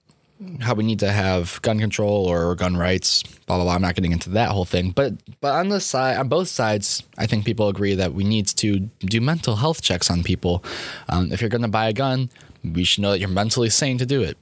how 0.62 0.74
we 0.74 0.84
need 0.84 1.00
to 1.00 1.12
have 1.12 1.62
gun 1.62 1.80
control 1.80 2.26
or 2.26 2.56
gun 2.56 2.76
rights, 2.76 3.24
blah 3.24 3.58
blah 3.58 3.66
blah. 3.66 3.76
I'm 3.76 3.82
not 3.82 3.96
getting 3.96 4.12
into 4.12 4.30
that 4.32 4.50
whole 4.50 4.66
thing, 4.66 4.92
but 4.92 5.14
but 5.42 5.54
on 5.54 5.70
the 5.70 5.80
side, 5.80 6.18
on 6.18 6.28
both 6.28 6.48
sides, 6.48 7.04
I 7.18 7.28
think 7.28 7.46
people 7.46 7.68
agree 7.70 7.96
that 7.96 8.14
we 8.14 8.24
need 8.24 8.48
to 8.48 8.80
do 9.02 9.22
mental 9.22 9.58
health 9.58 9.82
checks 9.82 10.10
on 10.10 10.24
people. 10.24 10.64
Um, 11.10 11.32
if 11.32 11.42
you're 11.42 11.50
going 11.50 11.62
to 11.62 11.68
buy 11.68 11.88
a 11.88 11.94
gun, 11.94 12.30
we 12.64 12.84
should 12.84 13.02
know 13.02 13.12
that 13.12 13.20
you're 13.20 13.30
mentally 13.30 13.70
sane 13.70 13.98
to 13.98 14.06
do 14.06 14.22
it. 14.22 14.38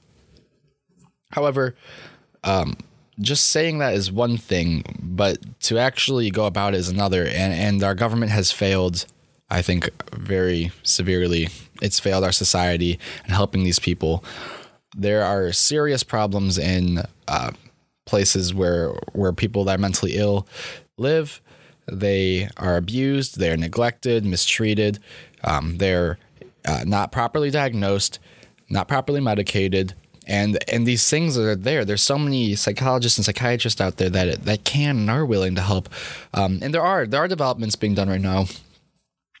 However, 1.32 1.74
um, 2.44 2.76
just 3.20 3.50
saying 3.50 3.78
that 3.78 3.94
is 3.94 4.10
one 4.10 4.36
thing, 4.36 4.84
but 5.02 5.38
to 5.60 5.78
actually 5.78 6.30
go 6.30 6.46
about 6.46 6.74
it 6.74 6.78
is 6.78 6.88
another. 6.88 7.24
And, 7.24 7.52
and 7.52 7.82
our 7.82 7.94
government 7.94 8.32
has 8.32 8.50
failed, 8.50 9.06
I 9.50 9.62
think, 9.62 9.90
very 10.14 10.72
severely. 10.82 11.48
It's 11.80 12.00
failed 12.00 12.24
our 12.24 12.32
society 12.32 12.98
and 13.24 13.32
helping 13.32 13.64
these 13.64 13.78
people. 13.78 14.24
There 14.96 15.24
are 15.24 15.52
serious 15.52 16.02
problems 16.02 16.58
in 16.58 17.02
uh, 17.28 17.52
places 18.06 18.52
where 18.52 18.90
where 19.12 19.32
people 19.32 19.64
that 19.64 19.78
are 19.78 19.80
mentally 19.80 20.16
ill 20.16 20.46
live. 20.98 21.40
They 21.90 22.48
are 22.58 22.76
abused, 22.76 23.38
they 23.38 23.50
are 23.50 23.56
neglected, 23.56 24.24
mistreated, 24.24 25.00
um, 25.42 25.78
they're 25.78 26.18
uh, 26.64 26.84
not 26.86 27.10
properly 27.10 27.50
diagnosed, 27.50 28.20
not 28.70 28.86
properly 28.86 29.20
medicated, 29.20 29.94
and 30.32 30.58
and 30.66 30.86
these 30.86 31.08
things 31.10 31.36
are 31.36 31.54
there. 31.54 31.84
There's 31.84 32.02
so 32.02 32.18
many 32.18 32.54
psychologists 32.54 33.18
and 33.18 33.24
psychiatrists 33.24 33.82
out 33.82 33.98
there 33.98 34.08
that 34.08 34.46
that 34.46 34.64
can 34.64 34.96
and 34.96 35.10
are 35.10 35.26
willing 35.26 35.54
to 35.56 35.60
help, 35.60 35.90
um, 36.32 36.58
and 36.62 36.72
there 36.72 36.82
are 36.82 37.06
there 37.06 37.20
are 37.20 37.28
developments 37.28 37.76
being 37.76 37.94
done 37.94 38.08
right 38.08 38.20
now 38.20 38.46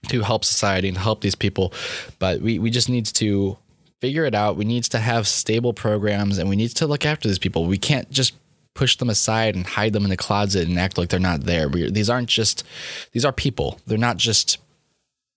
to 0.08 0.20
help 0.20 0.44
society 0.44 0.88
and 0.88 0.98
help 0.98 1.22
these 1.22 1.34
people, 1.34 1.72
but 2.18 2.42
we 2.42 2.58
we 2.58 2.70
just 2.70 2.90
need 2.90 3.06
to 3.06 3.56
figure 4.02 4.26
it 4.26 4.34
out. 4.34 4.56
We 4.56 4.66
need 4.66 4.84
to 4.84 4.98
have 4.98 5.26
stable 5.26 5.72
programs, 5.72 6.36
and 6.36 6.50
we 6.50 6.56
need 6.56 6.72
to 6.72 6.86
look 6.86 7.06
after 7.06 7.26
these 7.26 7.38
people. 7.38 7.64
We 7.64 7.78
can't 7.78 8.10
just 8.10 8.34
push 8.74 8.96
them 8.96 9.08
aside 9.08 9.54
and 9.54 9.66
hide 9.66 9.94
them 9.94 10.04
in 10.04 10.10
the 10.10 10.16
closet 10.16 10.68
and 10.68 10.78
act 10.78 10.98
like 10.98 11.08
they're 11.08 11.20
not 11.20 11.42
there. 11.42 11.68
We, 11.68 11.90
these 11.90 12.10
aren't 12.10 12.28
just 12.28 12.64
these 13.12 13.24
are 13.24 13.32
people. 13.32 13.80
They're 13.86 13.96
not 13.96 14.18
just 14.18 14.58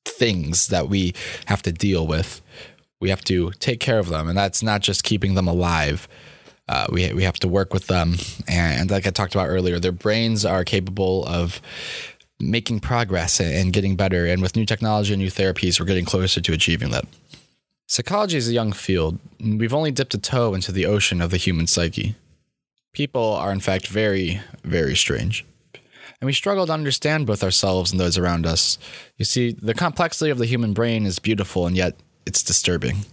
things 0.04 0.68
that 0.68 0.90
we 0.90 1.14
have 1.46 1.62
to 1.62 1.72
deal 1.72 2.06
with 2.06 2.42
we 3.00 3.10
have 3.10 3.24
to 3.26 3.52
take 3.60 3.80
care 3.80 4.00
of 4.00 4.10
them, 4.10 4.28
and 4.28 4.38
that's 4.38 4.64
not 4.64 4.82
just 4.82 5.04
keeping 5.04 5.36
them 5.36 5.48
alive. 5.48 6.08
Uh, 6.68 6.88
we 6.92 7.14
we 7.14 7.24
have 7.24 7.40
to 7.40 7.48
work 7.48 7.74
with 7.74 7.88
them, 7.88 8.16
and 8.48 8.90
like 8.90 9.06
I 9.06 9.12
talked 9.12 9.36
about 9.36 9.50
earlier, 9.50 9.80
their 9.80 9.92
brains 9.92 10.46
are 10.46 10.64
capable 10.64 11.26
of 11.26 11.62
making 12.40 12.80
progress 12.80 13.40
and 13.40 13.72
getting 13.72 13.96
better. 13.96 14.26
And 14.26 14.42
with 14.42 14.56
new 14.56 14.66
technology 14.66 15.14
and 15.14 15.22
new 15.22 15.32
therapies, 15.32 15.80
we're 15.80 15.86
getting 15.86 16.06
closer 16.06 16.42
to 16.42 16.54
achieving 16.54 16.92
that. 16.92 17.06
Psychology 17.88 18.38
is 18.38 18.50
a 18.50 18.54
young 18.54 18.72
field. 18.72 19.20
We've 19.40 19.74
only 19.74 19.92
dipped 19.92 20.16
a 20.16 20.18
toe 20.18 20.54
into 20.54 20.72
the 20.72 20.86
ocean 20.86 21.22
of 21.22 21.30
the 21.30 21.38
human 21.38 21.68
psyche. 21.68 22.16
People 22.94 23.34
are, 23.34 23.52
in 23.52 23.60
fact, 23.60 23.88
very, 23.88 24.42
very 24.64 24.96
strange. 24.96 25.46
And 26.20 26.26
we 26.26 26.34
struggle 26.34 26.66
to 26.66 26.74
understand 26.74 27.28
both 27.28 27.44
ourselves 27.44 27.92
and 27.92 28.00
those 28.00 28.18
around 28.18 28.46
us. 28.46 28.80
You 29.18 29.26
see, 29.26 29.52
the 29.52 29.74
complexity 29.74 30.32
of 30.32 30.38
the 30.38 30.46
human 30.46 30.74
brain 30.74 31.06
is 31.06 31.20
beautiful, 31.20 31.68
and 31.68 31.76
yet 31.76 31.96
it's 32.26 32.44
disturbing. 32.44 33.06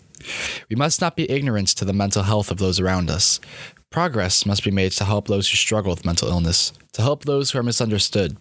We 0.69 0.77
must 0.77 1.01
not 1.01 1.17
be 1.17 1.31
ignorant 1.31 1.69
to 1.69 1.85
the 1.85 1.93
mental 1.93 2.23
health 2.23 2.51
of 2.51 2.59
those 2.59 2.81
around 2.81 3.11
us. 3.11 3.41
Progress 3.91 4.47
must 4.47 4.65
be 4.65 4.71
made 4.71 4.93
to 4.93 5.05
help 5.05 5.29
those 5.29 5.51
who 5.51 5.57
struggle 5.57 5.93
with 5.93 6.05
mental 6.05 6.29
illness, 6.29 6.73
to 6.93 7.03
help 7.03 7.25
those 7.25 7.51
who 7.51 7.59
are 7.59 7.63
misunderstood. 7.63 8.37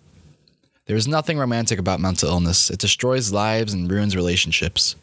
There 0.85 0.95
is 0.95 1.07
nothing 1.07 1.37
romantic 1.37 1.79
about 1.79 1.99
mental 1.99 2.29
illness. 2.29 2.69
It 2.69 2.79
destroys 2.79 3.31
lives 3.31 3.73
and 3.73 3.89
ruins 3.89 4.15
relationships. 4.15 4.95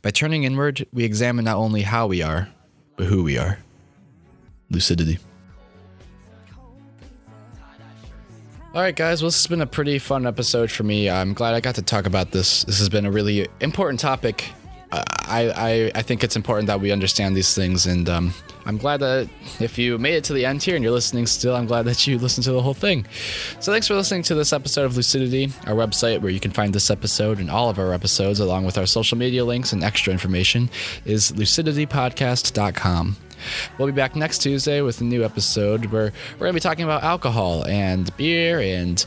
By 0.00 0.10
turning 0.10 0.44
inward, 0.44 0.86
we 0.92 1.04
examine 1.04 1.44
not 1.44 1.56
only 1.56 1.82
how 1.82 2.06
we 2.06 2.22
are, 2.22 2.48
but 2.96 3.06
who 3.06 3.22
we 3.22 3.38
are. 3.38 3.58
Lucidity. 4.70 5.18
All 8.74 8.80
right, 8.80 8.96
guys. 8.96 9.20
Well, 9.20 9.28
this 9.28 9.36
has 9.36 9.46
been 9.46 9.60
a 9.60 9.66
pretty 9.66 9.98
fun 9.98 10.26
episode 10.26 10.70
for 10.70 10.82
me. 10.82 11.10
I'm 11.10 11.34
glad 11.34 11.54
I 11.54 11.60
got 11.60 11.74
to 11.74 11.82
talk 11.82 12.06
about 12.06 12.30
this. 12.30 12.64
This 12.64 12.78
has 12.78 12.88
been 12.88 13.04
a 13.04 13.10
really 13.10 13.46
important 13.60 14.00
topic 14.00 14.50
I, 14.92 15.52
I, 15.56 15.92
I 15.94 16.02
think 16.02 16.22
it's 16.22 16.36
important 16.36 16.66
that 16.66 16.80
we 16.80 16.92
understand 16.92 17.34
these 17.34 17.54
things, 17.54 17.86
and 17.86 18.08
um, 18.10 18.34
I'm 18.66 18.76
glad 18.76 19.00
that 19.00 19.28
if 19.58 19.78
you 19.78 19.96
made 19.96 20.14
it 20.14 20.24
to 20.24 20.34
the 20.34 20.44
end 20.44 20.62
here 20.62 20.74
and 20.74 20.84
you're 20.84 20.92
listening 20.92 21.26
still, 21.26 21.56
I'm 21.56 21.66
glad 21.66 21.86
that 21.86 22.06
you 22.06 22.18
listened 22.18 22.44
to 22.44 22.52
the 22.52 22.60
whole 22.60 22.74
thing. 22.74 23.06
So 23.58 23.72
thanks 23.72 23.88
for 23.88 23.94
listening 23.94 24.22
to 24.24 24.34
this 24.34 24.52
episode 24.52 24.84
of 24.84 24.96
Lucidity. 24.96 25.50
Our 25.66 25.74
website, 25.74 26.20
where 26.20 26.30
you 26.30 26.40
can 26.40 26.50
find 26.50 26.74
this 26.74 26.90
episode 26.90 27.38
and 27.38 27.50
all 27.50 27.70
of 27.70 27.78
our 27.78 27.94
episodes, 27.94 28.38
along 28.38 28.66
with 28.66 28.76
our 28.76 28.86
social 28.86 29.16
media 29.16 29.44
links 29.44 29.72
and 29.72 29.82
extra 29.82 30.12
information, 30.12 30.68
is 31.06 31.32
luciditypodcast.com. 31.32 33.16
We'll 33.78 33.88
be 33.88 33.92
back 33.92 34.14
next 34.14 34.38
Tuesday 34.38 34.82
with 34.82 35.00
a 35.00 35.04
new 35.04 35.24
episode 35.24 35.86
where 35.86 36.12
we're 36.34 36.46
going 36.46 36.52
to 36.52 36.56
be 36.56 36.60
talking 36.60 36.84
about 36.84 37.02
alcohol 37.02 37.64
and 37.66 38.14
beer 38.16 38.60
and 38.60 39.04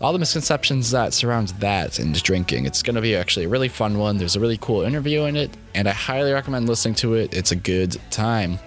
all 0.00 0.12
the 0.12 0.18
misconceptions 0.18 0.90
that 0.92 1.12
surround 1.12 1.48
that 1.60 1.98
and 1.98 2.22
drinking. 2.22 2.66
It's 2.66 2.82
going 2.82 2.94
to 2.94 3.00
be 3.00 3.16
actually 3.16 3.46
a 3.46 3.48
really 3.48 3.68
fun 3.68 3.98
one. 3.98 4.16
There's 4.16 4.36
a 4.36 4.40
really 4.40 4.58
cool 4.58 4.82
interview 4.82 5.24
in 5.24 5.36
it, 5.36 5.56
and 5.74 5.88
I 5.88 5.92
highly 5.92 6.32
recommend 6.32 6.68
listening 6.68 6.94
to 6.96 7.14
it. 7.14 7.34
It's 7.34 7.50
a 7.50 7.56
good 7.56 7.96
time. 8.10 8.58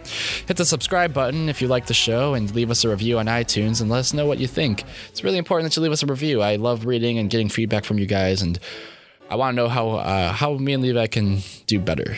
Hit 0.48 0.58
the 0.58 0.66
subscribe 0.66 1.14
button 1.14 1.48
if 1.48 1.62
you 1.62 1.68
like 1.68 1.86
the 1.86 1.94
show 1.94 2.34
and 2.34 2.54
leave 2.54 2.70
us 2.70 2.84
a 2.84 2.90
review 2.90 3.20
on 3.20 3.28
iTunes 3.28 3.82
and 3.82 3.90
let 3.90 4.00
us 4.00 4.14
know 4.14 4.26
what 4.26 4.40
you 4.40 4.48
think. 4.48 4.84
It's 5.10 5.24
really 5.24 5.38
important 5.38 5.70
that 5.70 5.78
you 5.78 5.84
leave 5.84 5.94
us 5.94 6.04
a 6.04 6.08
review. 6.08 6.42
I 6.42 6.58
love 6.58 6.86
reading 6.86 7.18
and 7.18 7.30
getting 7.30 7.50
feedback 7.50 7.86
from 7.86 7.98
you 7.98 8.06
guys, 8.06 8.42
and 8.42 8.60
I 9.30 9.36
want 9.36 9.56
to 9.56 9.56
know 9.56 9.70
how 9.70 9.92
uh, 9.92 10.34
how 10.34 10.56
me 10.56 10.74
and 10.74 10.84
Levi 10.84 11.08
can 11.08 11.40
do 11.66 11.80
better. 11.80 12.18